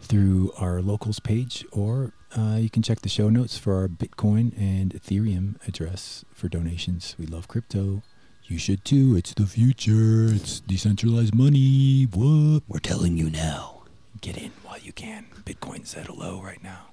[0.00, 4.52] through our locals page, or uh, you can check the show notes for our Bitcoin
[4.58, 7.16] and Ethereum address for donations.
[7.18, 8.02] We love crypto.
[8.50, 9.14] You should too.
[9.16, 10.26] It's the future.
[10.34, 12.08] It's decentralized money.
[12.12, 12.64] What?
[12.66, 13.82] We're telling you now.
[14.20, 15.26] Get in while you can.
[15.44, 16.88] Bitcoin's at a low right now.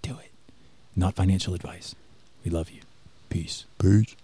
[0.00, 0.30] Do it.
[0.96, 1.94] Not financial advice.
[2.42, 2.80] We love you.
[3.28, 3.66] Peace.
[3.78, 4.16] Peace.